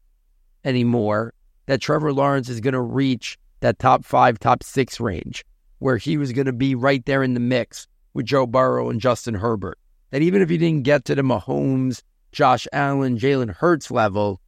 anymore 0.64 1.34
that 1.66 1.82
Trevor 1.82 2.14
Lawrence 2.14 2.50
is 2.50 2.60
going 2.60 2.74
to 2.74 2.82
reach 2.82 3.38
that 3.62 3.80
top 3.80 4.06
five, 4.06 4.40
top 4.40 4.64
six 4.64 5.00
range 5.00 5.46
where 5.80 5.98
he 5.98 6.18
was 6.18 6.32
going 6.32 6.46
to 6.46 6.54
be 6.54 6.76
right 6.76 7.06
there 7.06 7.24
in 7.24 7.34
the 7.34 7.40
mix 7.40 7.88
with 8.14 8.26
Joe 8.26 8.46
Burrow 8.46 8.90
and 8.90 9.02
Justin 9.02 9.36
Herbert. 9.36 9.78
That 10.12 10.22
even 10.22 10.42
if 10.42 10.50
he 10.50 10.58
didn't 10.58 10.84
get 10.84 11.06
to 11.06 11.16
the 11.16 11.22
Mahomes, 11.22 12.02
Josh 12.32 12.68
Allen, 12.72 13.18
Jalen 13.18 13.56
Hurts 13.56 13.92
level, 13.92 14.40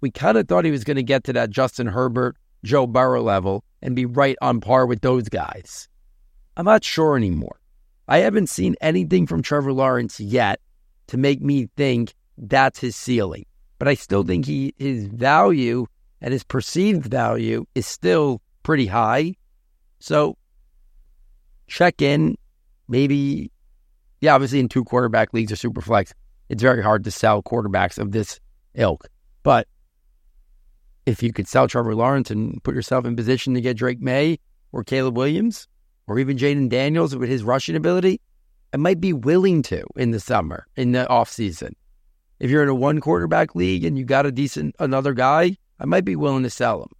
we 0.00 0.10
kind 0.10 0.38
of 0.38 0.46
thought 0.46 0.64
he 0.64 0.70
was 0.70 0.84
going 0.84 0.96
to 0.96 1.02
get 1.02 1.24
to 1.24 1.32
that 1.32 1.50
Justin 1.50 1.86
Herbert, 1.86 2.36
Joe 2.64 2.86
Burrow 2.86 3.22
level 3.22 3.64
and 3.82 3.96
be 3.96 4.04
right 4.04 4.36
on 4.40 4.60
par 4.60 4.86
with 4.86 5.00
those 5.00 5.28
guys. 5.28 5.88
I'm 6.56 6.64
not 6.64 6.84
sure 6.84 7.16
anymore. 7.16 7.60
I 8.08 8.18
haven't 8.18 8.48
seen 8.48 8.76
anything 8.80 9.26
from 9.26 9.42
Trevor 9.42 9.72
Lawrence 9.72 10.20
yet 10.20 10.60
to 11.08 11.16
make 11.16 11.40
me 11.40 11.68
think 11.76 12.14
that's 12.38 12.78
his 12.78 12.96
ceiling. 12.96 13.46
But 13.78 13.88
I 13.88 13.94
still 13.94 14.22
think 14.22 14.46
he 14.46 14.74
his 14.78 15.06
value 15.06 15.86
and 16.26 16.32
his 16.32 16.42
perceived 16.42 17.06
value 17.06 17.64
is 17.76 17.86
still 17.86 18.42
pretty 18.64 18.86
high. 18.86 19.32
So 20.00 20.36
check 21.68 22.02
in, 22.02 22.36
maybe 22.88 23.52
yeah, 24.20 24.34
obviously 24.34 24.58
in 24.58 24.68
two 24.68 24.82
quarterback 24.82 25.32
leagues 25.32 25.52
or 25.52 25.56
super 25.56 25.80
flex, 25.80 26.12
it's 26.48 26.60
very 26.60 26.82
hard 26.82 27.04
to 27.04 27.12
sell 27.12 27.44
quarterbacks 27.44 27.96
of 27.96 28.10
this 28.10 28.40
ilk. 28.74 29.06
But 29.44 29.68
if 31.06 31.22
you 31.22 31.32
could 31.32 31.46
sell 31.46 31.68
Trevor 31.68 31.94
Lawrence 31.94 32.28
and 32.32 32.60
put 32.64 32.74
yourself 32.74 33.04
in 33.04 33.14
position 33.14 33.54
to 33.54 33.60
get 33.60 33.76
Drake 33.76 34.00
Maye 34.00 34.40
or 34.72 34.82
Caleb 34.82 35.16
Williams, 35.16 35.68
or 36.08 36.18
even 36.18 36.36
Jayden 36.36 36.68
Daniels 36.68 37.14
with 37.14 37.28
his 37.28 37.44
rushing 37.44 37.76
ability, 37.76 38.20
I 38.72 38.78
might 38.78 39.00
be 39.00 39.12
willing 39.12 39.62
to 39.62 39.84
in 39.94 40.10
the 40.10 40.18
summer, 40.18 40.66
in 40.74 40.90
the 40.90 41.08
off 41.08 41.30
season. 41.30 41.76
If 42.40 42.50
you're 42.50 42.64
in 42.64 42.68
a 42.68 42.74
one 42.74 43.00
quarterback 43.00 43.54
league 43.54 43.84
and 43.84 43.96
you 43.96 44.04
got 44.04 44.26
a 44.26 44.32
decent 44.32 44.74
another 44.80 45.14
guy, 45.14 45.56
I 45.78 45.84
might 45.84 46.04
be 46.04 46.16
willing 46.16 46.42
to 46.42 46.50
sell 46.50 46.82
him. 46.82 46.90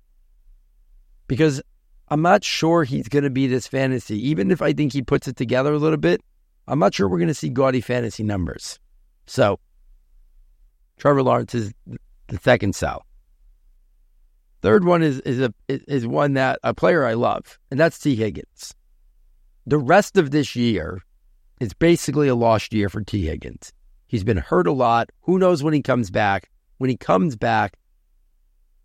Because 1.28 1.62
I'm 2.08 2.22
not 2.22 2.44
sure 2.44 2.84
he's 2.84 3.08
going 3.08 3.24
to 3.24 3.30
be 3.30 3.46
this 3.46 3.66
fantasy. 3.66 4.28
Even 4.28 4.50
if 4.50 4.62
I 4.62 4.72
think 4.72 4.92
he 4.92 5.02
puts 5.02 5.26
it 5.28 5.36
together 5.36 5.72
a 5.72 5.78
little 5.78 5.96
bit, 5.96 6.22
I'm 6.68 6.78
not 6.78 6.94
sure 6.94 7.08
we're 7.08 7.18
going 7.18 7.28
to 7.28 7.34
see 7.34 7.48
gaudy 7.48 7.80
fantasy 7.80 8.22
numbers. 8.22 8.78
So, 9.26 9.58
Trevor 10.98 11.22
Lawrence 11.22 11.54
is 11.54 11.72
the 12.28 12.38
second 12.42 12.74
sell. 12.74 13.04
Third 14.62 14.84
one 14.84 15.02
is 15.02 15.20
is 15.20 15.40
a 15.40 15.52
is 15.68 16.06
one 16.06 16.34
that 16.34 16.58
a 16.64 16.74
player 16.74 17.04
I 17.04 17.14
love, 17.14 17.58
and 17.70 17.78
that's 17.78 17.98
Tee 17.98 18.16
Higgins 18.16 18.74
the 19.66 19.78
rest 19.78 20.16
of 20.16 20.30
this 20.30 20.54
year 20.54 21.02
is 21.60 21.72
basically 21.74 22.28
a 22.28 22.34
lost 22.34 22.72
year 22.72 22.88
for 22.88 23.02
Tee 23.02 23.26
Higgins. 23.26 23.72
He's 24.06 24.22
been 24.22 24.36
hurt 24.36 24.68
a 24.68 24.72
lot. 24.72 25.10
Who 25.22 25.38
knows 25.38 25.62
when 25.62 25.74
he 25.74 25.82
comes 25.82 26.10
back? 26.10 26.50
When 26.78 26.88
he 26.88 26.96
comes 26.96 27.34
back, 27.34 27.76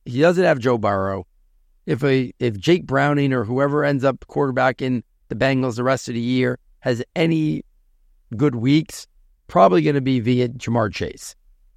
he 0.06 0.22
doesn't 0.22 0.44
have 0.44 0.60
Joe 0.60 0.78
Burrow. 0.78 1.26
If 1.86 2.04
a 2.04 2.32
if 2.40 2.58
Jake 2.58 2.86
Browning 2.86 3.34
or 3.34 3.44
whoever 3.44 3.84
ends 3.84 4.04
up 4.04 4.20
quarterbacking 4.28 5.04
the 5.30 5.36
Bengals 5.36 5.76
the 5.76 5.84
rest 5.84 6.08
of 6.08 6.14
the 6.14 6.22
year 6.22 6.60
has 6.80 7.04
any 7.16 7.64
good 8.38 8.56
weeks, 8.56 9.08
probably 9.48 9.82
going 9.82 9.96
to 9.96 10.02
be 10.02 10.20
via 10.20 10.50
Ja'Marr 10.50 10.94
Chase. 10.94 11.36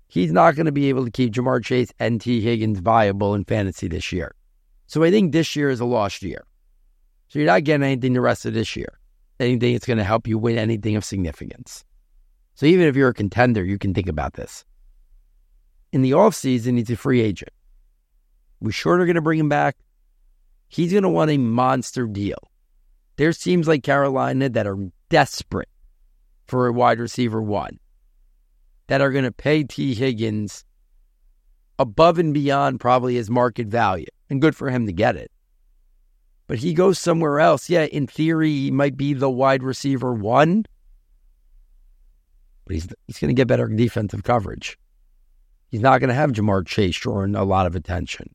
He's 0.08 0.32
not 0.32 0.54
going 0.54 0.66
to 0.66 0.72
be 0.72 0.88
able 0.88 1.04
to 1.04 1.10
keep 1.10 1.32
Ja'Marr 1.32 1.64
Chase 1.64 1.92
and 1.98 2.20
Tee 2.20 2.40
Higgins 2.40 2.78
viable 2.80 3.34
in 3.34 3.44
fantasy 3.44 3.88
this 3.88 4.12
year. 4.12 4.34
So 4.86 5.02
I 5.02 5.10
think 5.10 5.32
this 5.32 5.56
year 5.56 5.70
is 5.70 5.80
a 5.80 5.84
lost 5.84 6.22
year. 6.22 6.44
So 7.28 7.38
you're 7.38 7.46
not 7.46 7.64
getting 7.64 7.84
anything 7.84 8.12
the 8.12 8.20
rest 8.20 8.44
of 8.44 8.54
this 8.54 8.76
year, 8.76 8.98
anything 9.40 9.72
that's 9.72 9.86
going 9.86 9.98
to 9.98 10.04
help 10.04 10.28
you 10.28 10.38
win 10.38 10.58
anything 10.58 10.94
of 10.94 11.04
significance. 11.04 11.84
So 12.54 12.66
even 12.66 12.86
if 12.86 12.94
you're 12.94 13.08
a 13.08 13.14
contender, 13.14 13.64
you 13.64 13.78
can 13.78 13.94
think 13.94 14.08
about 14.08 14.34
this. 14.34 14.64
In 15.92 16.02
the 16.02 16.12
offseason, 16.12 16.78
he's 16.78 16.90
a 16.90 16.96
free 16.96 17.20
agent. 17.20 17.50
We 18.64 18.72
sure 18.72 18.98
are 18.98 19.04
going 19.04 19.16
to 19.16 19.20
bring 19.20 19.38
him 19.38 19.50
back. 19.50 19.76
He's 20.68 20.90
going 20.90 21.02
to 21.02 21.10
want 21.10 21.30
a 21.30 21.36
monster 21.36 22.06
deal. 22.06 22.38
There's 23.16 23.38
teams 23.38 23.68
like 23.68 23.82
Carolina 23.82 24.48
that 24.48 24.66
are 24.66 24.78
desperate 25.10 25.68
for 26.46 26.66
a 26.66 26.72
wide 26.72 26.98
receiver 26.98 27.42
one 27.42 27.78
that 28.86 29.02
are 29.02 29.10
going 29.10 29.24
to 29.24 29.32
pay 29.32 29.64
Tee 29.64 29.94
Higgins 29.94 30.64
above 31.78 32.18
and 32.18 32.32
beyond 32.32 32.80
probably 32.80 33.16
his 33.16 33.28
market 33.28 33.66
value, 33.66 34.06
and 34.30 34.40
good 34.40 34.56
for 34.56 34.70
him 34.70 34.86
to 34.86 34.92
get 34.92 35.14
it. 35.14 35.30
But 36.46 36.58
he 36.58 36.72
goes 36.72 36.98
somewhere 36.98 37.40
else. 37.40 37.68
Yeah, 37.68 37.84
in 37.84 38.06
theory, 38.06 38.50
he 38.50 38.70
might 38.70 38.96
be 38.96 39.12
the 39.12 39.30
wide 39.30 39.62
receiver 39.62 40.14
one, 40.14 40.64
but 42.64 42.74
he's 42.74 42.88
he's 43.06 43.18
going 43.18 43.28
to 43.28 43.34
get 43.34 43.46
better 43.46 43.68
defensive 43.68 44.22
coverage. 44.22 44.78
He's 45.68 45.82
not 45.82 46.00
going 46.00 46.08
to 46.08 46.14
have 46.14 46.32
Ja'Marr 46.32 46.66
Chase 46.66 46.96
drawing 46.96 47.34
a 47.34 47.44
lot 47.44 47.66
of 47.66 47.76
attention, 47.76 48.34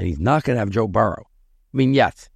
and 0.00 0.08
he's 0.08 0.18
not 0.18 0.44
going 0.44 0.56
to 0.56 0.60
have 0.60 0.70
Joe 0.70 0.88
Burrow. 0.88 1.26
I 1.28 1.76
mean, 1.76 1.92
yes, 1.92 2.30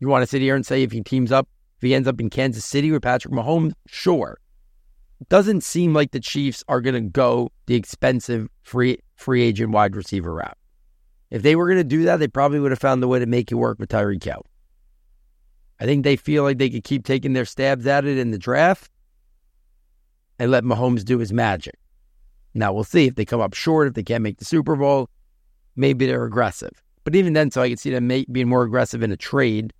you 0.00 0.06
want 0.06 0.22
to 0.22 0.26
sit 0.26 0.42
here 0.42 0.54
and 0.54 0.66
say 0.66 0.82
if 0.82 0.92
he 0.92 1.00
teams 1.00 1.32
up, 1.32 1.48
if 1.78 1.82
he 1.82 1.94
ends 1.94 2.06
up 2.06 2.20
in 2.20 2.28
Kansas 2.28 2.62
City 2.62 2.90
with 2.92 3.02
Patrick 3.02 3.32
Mahomes, 3.32 3.72
sure. 3.86 4.38
It 5.22 5.30
doesn't 5.30 5.62
seem 5.62 5.94
like 5.94 6.10
the 6.10 6.20
Chiefs 6.20 6.62
are 6.68 6.82
going 6.82 6.94
to 6.94 7.00
go 7.00 7.50
the 7.64 7.74
expensive 7.74 8.48
free 8.62 8.98
free 9.14 9.42
agent 9.42 9.72
wide 9.72 9.96
receiver 9.96 10.34
route. 10.34 10.58
If 11.30 11.40
they 11.40 11.56
were 11.56 11.64
going 11.64 11.78
to 11.78 11.84
do 11.84 12.04
that, 12.04 12.18
they 12.18 12.28
probably 12.28 12.60
would 12.60 12.70
have 12.70 12.78
found 12.78 13.02
the 13.02 13.08
way 13.08 13.18
to 13.18 13.24
make 13.24 13.50
it 13.50 13.54
work 13.54 13.78
with 13.78 13.88
Tyreek 13.88 14.22
Hill. 14.22 14.44
I 15.80 15.86
think 15.86 16.04
they 16.04 16.16
feel 16.16 16.42
like 16.42 16.58
they 16.58 16.68
could 16.68 16.84
keep 16.84 17.06
taking 17.06 17.32
their 17.32 17.46
stabs 17.46 17.86
at 17.86 18.04
it 18.04 18.18
in 18.18 18.30
the 18.30 18.38
draft 18.38 18.90
and 20.38 20.50
let 20.50 20.64
Mahomes 20.64 21.02
do 21.02 21.16
his 21.16 21.32
magic. 21.32 21.78
Now 22.52 22.74
we'll 22.74 22.84
see 22.84 23.06
if 23.06 23.14
they 23.14 23.24
come 23.24 23.40
up 23.40 23.54
short, 23.54 23.88
if 23.88 23.94
they 23.94 24.02
can't 24.02 24.22
make 24.22 24.36
the 24.36 24.44
Super 24.44 24.76
Bowl, 24.76 25.08
maybe 25.76 26.06
they're 26.06 26.26
aggressive. 26.26 26.82
But 27.06 27.14
even 27.14 27.34
then, 27.34 27.52
so 27.52 27.62
I 27.62 27.68
can 27.68 27.76
see 27.76 27.90
them 27.90 28.08
being 28.08 28.48
more 28.48 28.64
aggressive 28.64 29.00
in 29.00 29.12
a 29.12 29.16
trade 29.16 29.72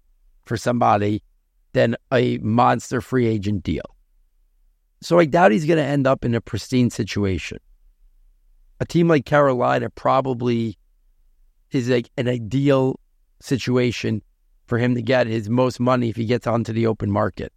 for 0.44 0.56
somebody 0.56 1.24
than 1.72 1.96
a 2.12 2.38
monster 2.38 3.00
free 3.00 3.26
agent 3.26 3.64
deal. 3.64 3.96
So 5.00 5.18
I 5.18 5.24
doubt 5.24 5.50
he's 5.50 5.66
going 5.66 5.78
to 5.78 5.84
end 5.84 6.06
up 6.06 6.24
in 6.24 6.36
a 6.36 6.40
pristine 6.40 6.88
situation. 6.88 7.58
A 8.78 8.84
team 8.84 9.08
like 9.08 9.24
Carolina 9.24 9.90
probably 9.90 10.78
is 11.72 11.88
like 11.88 12.08
an 12.16 12.28
ideal 12.28 13.00
situation 13.40 14.22
for 14.66 14.78
him 14.78 14.94
to 14.94 15.02
get 15.02 15.26
his 15.26 15.50
most 15.50 15.80
money 15.80 16.10
if 16.10 16.14
he 16.14 16.26
gets 16.26 16.46
onto 16.46 16.72
the 16.72 16.86
open 16.86 17.10
market. 17.10 17.52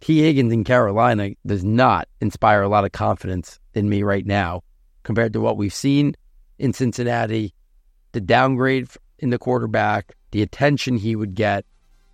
Tee 0.00 0.22
Higgins 0.22 0.52
in 0.52 0.64
Carolina 0.64 1.30
does 1.46 1.62
not 1.62 2.08
inspire 2.20 2.62
a 2.62 2.68
lot 2.68 2.84
of 2.84 2.90
confidence 2.90 3.60
in 3.74 3.88
me 3.88 4.02
right 4.02 4.26
now 4.26 4.64
compared 5.04 5.34
to 5.34 5.40
what 5.40 5.56
we've 5.56 5.72
seen 5.72 6.16
in 6.58 6.72
Cincinnati, 6.72 7.54
the 8.16 8.20
downgrade 8.22 8.88
in 9.18 9.28
the 9.28 9.38
quarterback, 9.38 10.16
the 10.30 10.40
attention 10.40 10.96
he 10.96 11.14
would 11.14 11.34
get. 11.34 11.66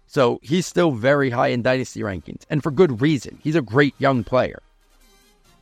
So 0.09 0.41
he's 0.43 0.67
still 0.67 0.91
very 0.91 1.31
high 1.31 1.49
in 1.49 1.63
dynasty 1.63 2.01
rankings, 2.01 2.43
and 2.51 2.61
for 2.61 2.73
good 2.73 3.01
reason. 3.01 3.39
He's 3.41 3.55
a 3.55 3.63
great 3.63 3.95
young 3.99 4.25
player. 4.25 4.61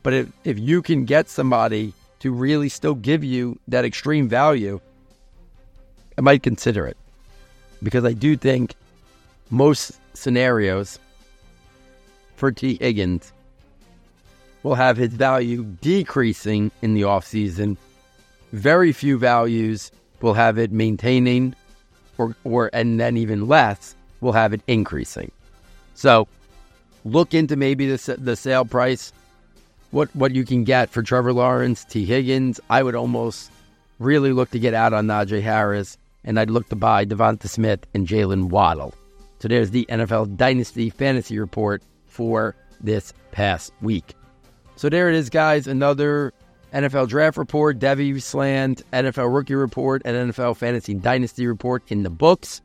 But 0.01 0.13
if, 0.13 0.31
if 0.43 0.57
you 0.57 0.81
can 0.81 1.05
get 1.05 1.29
somebody 1.29 1.93
to 2.21 2.31
really 2.31 2.69
still 2.69 2.95
give 2.95 3.23
you 3.23 3.59
that 3.67 3.85
extreme 3.85 4.27
value, 4.27 4.81
I 6.17 6.21
might 6.21 6.41
consider 6.41 6.87
it 6.87 6.97
because 7.83 8.03
I 8.03 8.13
do 8.13 8.35
think 8.35 8.73
most 9.51 9.99
scenarios 10.15 10.97
for 12.35 12.51
Tee 12.51 12.79
Higgins 12.81 13.31
will 14.63 14.73
have 14.73 14.97
his 14.97 15.13
value 15.13 15.65
decreasing 15.81 16.71
in 16.81 16.95
the 16.95 17.03
offseason. 17.03 17.77
Very 18.53 18.91
few 18.91 19.19
values 19.19 19.91
will 20.21 20.33
have 20.33 20.57
it 20.57 20.71
maintaining 20.71 21.55
or, 22.17 22.35
or 22.43 22.69
and 22.73 22.99
then 22.99 23.17
even 23.17 23.47
less 23.47 23.95
will 24.19 24.31
have 24.31 24.53
it 24.53 24.61
increasing. 24.67 25.31
So 25.95 26.27
look 27.03 27.33
into 27.33 27.55
maybe 27.55 27.87
the, 27.87 28.17
the 28.19 28.35
sale 28.35 28.65
price, 28.65 29.11
what, 29.91 30.15
what 30.15 30.33
you 30.33 30.45
can 30.45 30.63
get 30.63 30.89
for 30.89 31.01
Trevor 31.01 31.33
Lawrence, 31.33 31.83
Tee 31.83 32.05
Higgins. 32.05 32.59
I 32.69 32.83
would 32.83 32.95
almost 32.95 33.51
really 33.99 34.31
look 34.31 34.51
to 34.51 34.59
get 34.59 34.73
out 34.73 34.93
on 34.93 35.07
Najee 35.07 35.41
Harris 35.41 35.97
and 36.23 36.39
I'd 36.39 36.49
look 36.49 36.69
to 36.69 36.75
buy 36.75 37.05
Devonta 37.05 37.47
Smith 37.47 37.85
and 37.93 38.07
Jaylen 38.07 38.49
Waddle. 38.49 38.93
So 39.39 39.47
there's 39.47 39.71
the 39.71 39.85
NFL 39.89 40.37
Dynasty 40.37 40.89
Fantasy 40.91 41.39
Report 41.39 41.81
for 42.05 42.55
this 42.79 43.13
past 43.31 43.73
week. 43.81 44.13
So 44.75 44.89
there 44.89 45.09
it 45.09 45.15
is, 45.15 45.29
guys. 45.29 45.67
Another 45.67 46.33
NFL 46.73 47.09
Draft 47.09 47.37
Report, 47.37 47.79
Devy 47.79 48.21
Slant, 48.21 48.83
NFL 48.91 49.33
Rookie 49.33 49.55
Report, 49.55 50.01
and 50.05 50.31
NFL 50.31 50.57
Fantasy 50.57 50.93
Dynasty 50.93 51.47
Report 51.47 51.83
in 51.87 52.03
the 52.03 52.09
books. 52.09 52.61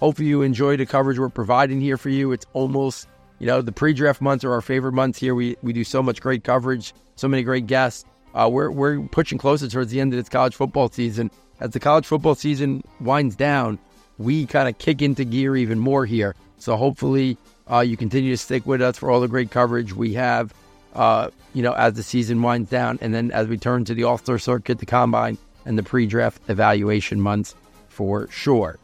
Hopefully 0.00 0.28
you 0.28 0.42
enjoy 0.42 0.76
the 0.76 0.86
coverage 0.86 1.18
we're 1.18 1.28
providing 1.28 1.80
here 1.80 1.96
for 1.96 2.08
you. 2.08 2.32
It's 2.32 2.46
almost, 2.52 3.08
you 3.38 3.46
know, 3.46 3.62
the 3.62 3.72
pre-draft 3.72 4.20
months 4.20 4.44
are 4.44 4.52
our 4.52 4.60
favorite 4.60 4.92
months 4.92 5.18
here. 5.18 5.34
We 5.34 5.56
we 5.62 5.72
do 5.72 5.84
so 5.84 6.02
much 6.02 6.20
great 6.20 6.44
coverage, 6.44 6.94
so 7.16 7.26
many 7.26 7.42
great 7.42 7.66
guests. 7.66 8.04
Uh, 8.34 8.48
we're 8.52 8.70
we're 8.70 9.00
pushing 9.08 9.38
closer 9.38 9.68
towards 9.68 9.90
the 9.90 10.00
end 10.00 10.12
of 10.12 10.18
this 10.18 10.28
college 10.28 10.54
football 10.54 10.88
season 10.88 11.30
as 11.60 11.70
the 11.70 11.80
college 11.80 12.06
football 12.06 12.34
season 12.34 12.82
winds 13.00 13.36
down, 13.36 13.78
we 14.16 14.46
kind 14.46 14.68
of 14.68 14.78
kick 14.78 15.02
into 15.02 15.24
gear 15.24 15.56
even 15.56 15.78
more 15.78 16.06
here. 16.06 16.34
So 16.58 16.76
hopefully 16.76 17.36
uh, 17.70 17.80
you 17.80 17.96
continue 17.96 18.32
to 18.32 18.36
stick 18.36 18.66
with 18.66 18.80
us 18.80 18.98
for 18.98 19.10
all 19.10 19.20
the 19.20 19.28
great 19.28 19.50
coverage 19.50 19.92
we 19.92 20.14
have, 20.14 20.52
uh, 20.94 21.30
you 21.54 21.62
know, 21.62 21.72
as 21.72 21.94
the 21.94 22.02
season 22.02 22.42
winds 22.42 22.70
down. 22.70 22.98
And 23.00 23.14
then 23.14 23.30
as 23.32 23.48
we 23.48 23.56
turn 23.56 23.84
to 23.86 23.94
the 23.94 24.04
All 24.04 24.18
Star 24.18 24.38
circuit, 24.38 24.78
the 24.78 24.86
combine, 24.86 25.38
and 25.64 25.78
the 25.78 25.82
pre 25.82 26.06
draft 26.06 26.40
evaluation 26.48 27.20
months 27.20 27.54
for 27.88 28.28
sure. 28.30 28.78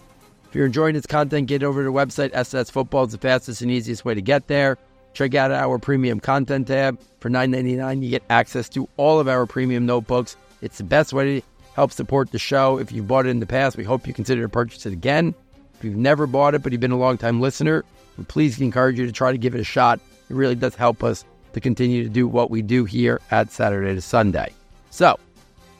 If 0.49 0.55
you're 0.55 0.67
enjoying 0.67 0.95
this 0.95 1.07
content, 1.07 1.49
get 1.49 1.63
over 1.63 1.83
to 1.83 1.91
the 1.91 1.93
website. 1.93 2.31
SS 2.33 2.71
Football 2.71 3.05
is 3.05 3.13
the 3.13 3.19
fastest 3.19 3.61
and 3.61 3.71
easiest 3.71 4.05
way 4.05 4.15
to 4.15 4.23
get 4.23 4.47
there. 4.47 4.79
Check 5.13 5.35
out 5.35 5.51
our 5.51 5.79
premium 5.79 6.21
content 6.21 6.69
tab. 6.69 7.01
For 7.21 7.31
$9.99, 7.31 8.03
you 8.03 8.11
get 8.11 8.23
access 8.29 8.69
to 8.71 8.89
all 8.97 9.19
of 9.19 9.29
our 9.29 9.47
premium 9.47 9.87
notebooks. 9.87 10.37
It's 10.61 10.79
the 10.79 10.85
best 10.85 11.13
way 11.13 11.41
to 11.41 11.47
help 11.75 11.93
support 11.93 12.31
the 12.31 12.39
show. 12.39 12.79
If 12.79 12.93
you've 12.93 13.09
bought 13.09 13.27
it 13.27 13.31
in 13.31 13.41
the 13.41 13.47
past, 13.47 13.77
we 13.77 13.85
hope 13.85 14.07
you 14.07 14.13
consider 14.13 14.43
to 14.43 14.49
purchase 14.49 14.87
it 14.87 14.93
again. 14.93 15.35
If 15.75 15.85
you've 15.85 15.97
never 15.97 16.27
bought 16.27 16.55
it, 16.55 16.63
but 16.63 16.73
you've 16.73 16.81
been 16.81 16.91
a 16.91 16.99
long 16.99 17.19
time 17.19 17.41
listener, 17.41 17.85
we 18.17 18.25
please 18.25 18.61
encourage 18.61 18.99
you 18.99 19.07
to 19.07 19.13
try 19.13 19.33
to 19.33 19.39
give 19.39 19.55
it 19.55 19.61
a 19.61 19.65
shot. 19.65 20.01
It 20.29 20.35
really 20.37 20.55
does 20.55 20.75
help 20.75 21.03
us 21.03 21.25
to 21.55 21.61
continue 21.61 22.03
to 22.03 22.09
do 22.09 22.29
what 22.29 22.51
we 22.51 22.63
do 22.63 22.85
here 22.85 23.21
at 23.31 23.51
Saturday 23.51 23.95
to 23.95 24.01
Sunday. 24.01 24.53
So, 24.91 25.19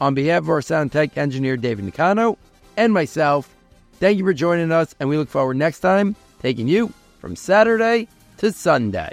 on 0.01 0.15
behalf 0.15 0.43
of 0.43 0.51
our 0.51 0.63
sound 0.63 0.93
tech 0.93 1.17
engineer, 1.19 1.57
David 1.57 1.85
Nakano, 1.85 2.39
and 2.77 2.93
myself, 2.93 3.55
thank 4.01 4.19
you 4.19 4.25
for 4.25 4.33
joining 4.33 4.73
us, 4.73 4.95
and 4.99 5.09
we 5.09 5.17
look 5.17 5.29
forward 5.29 5.57
next 5.57 5.81
time 5.81 6.17
taking 6.41 6.69
you 6.69 6.93
from 7.21 7.37
Saturday 7.37 8.09
to 8.39 8.51
Sunday. 8.53 9.13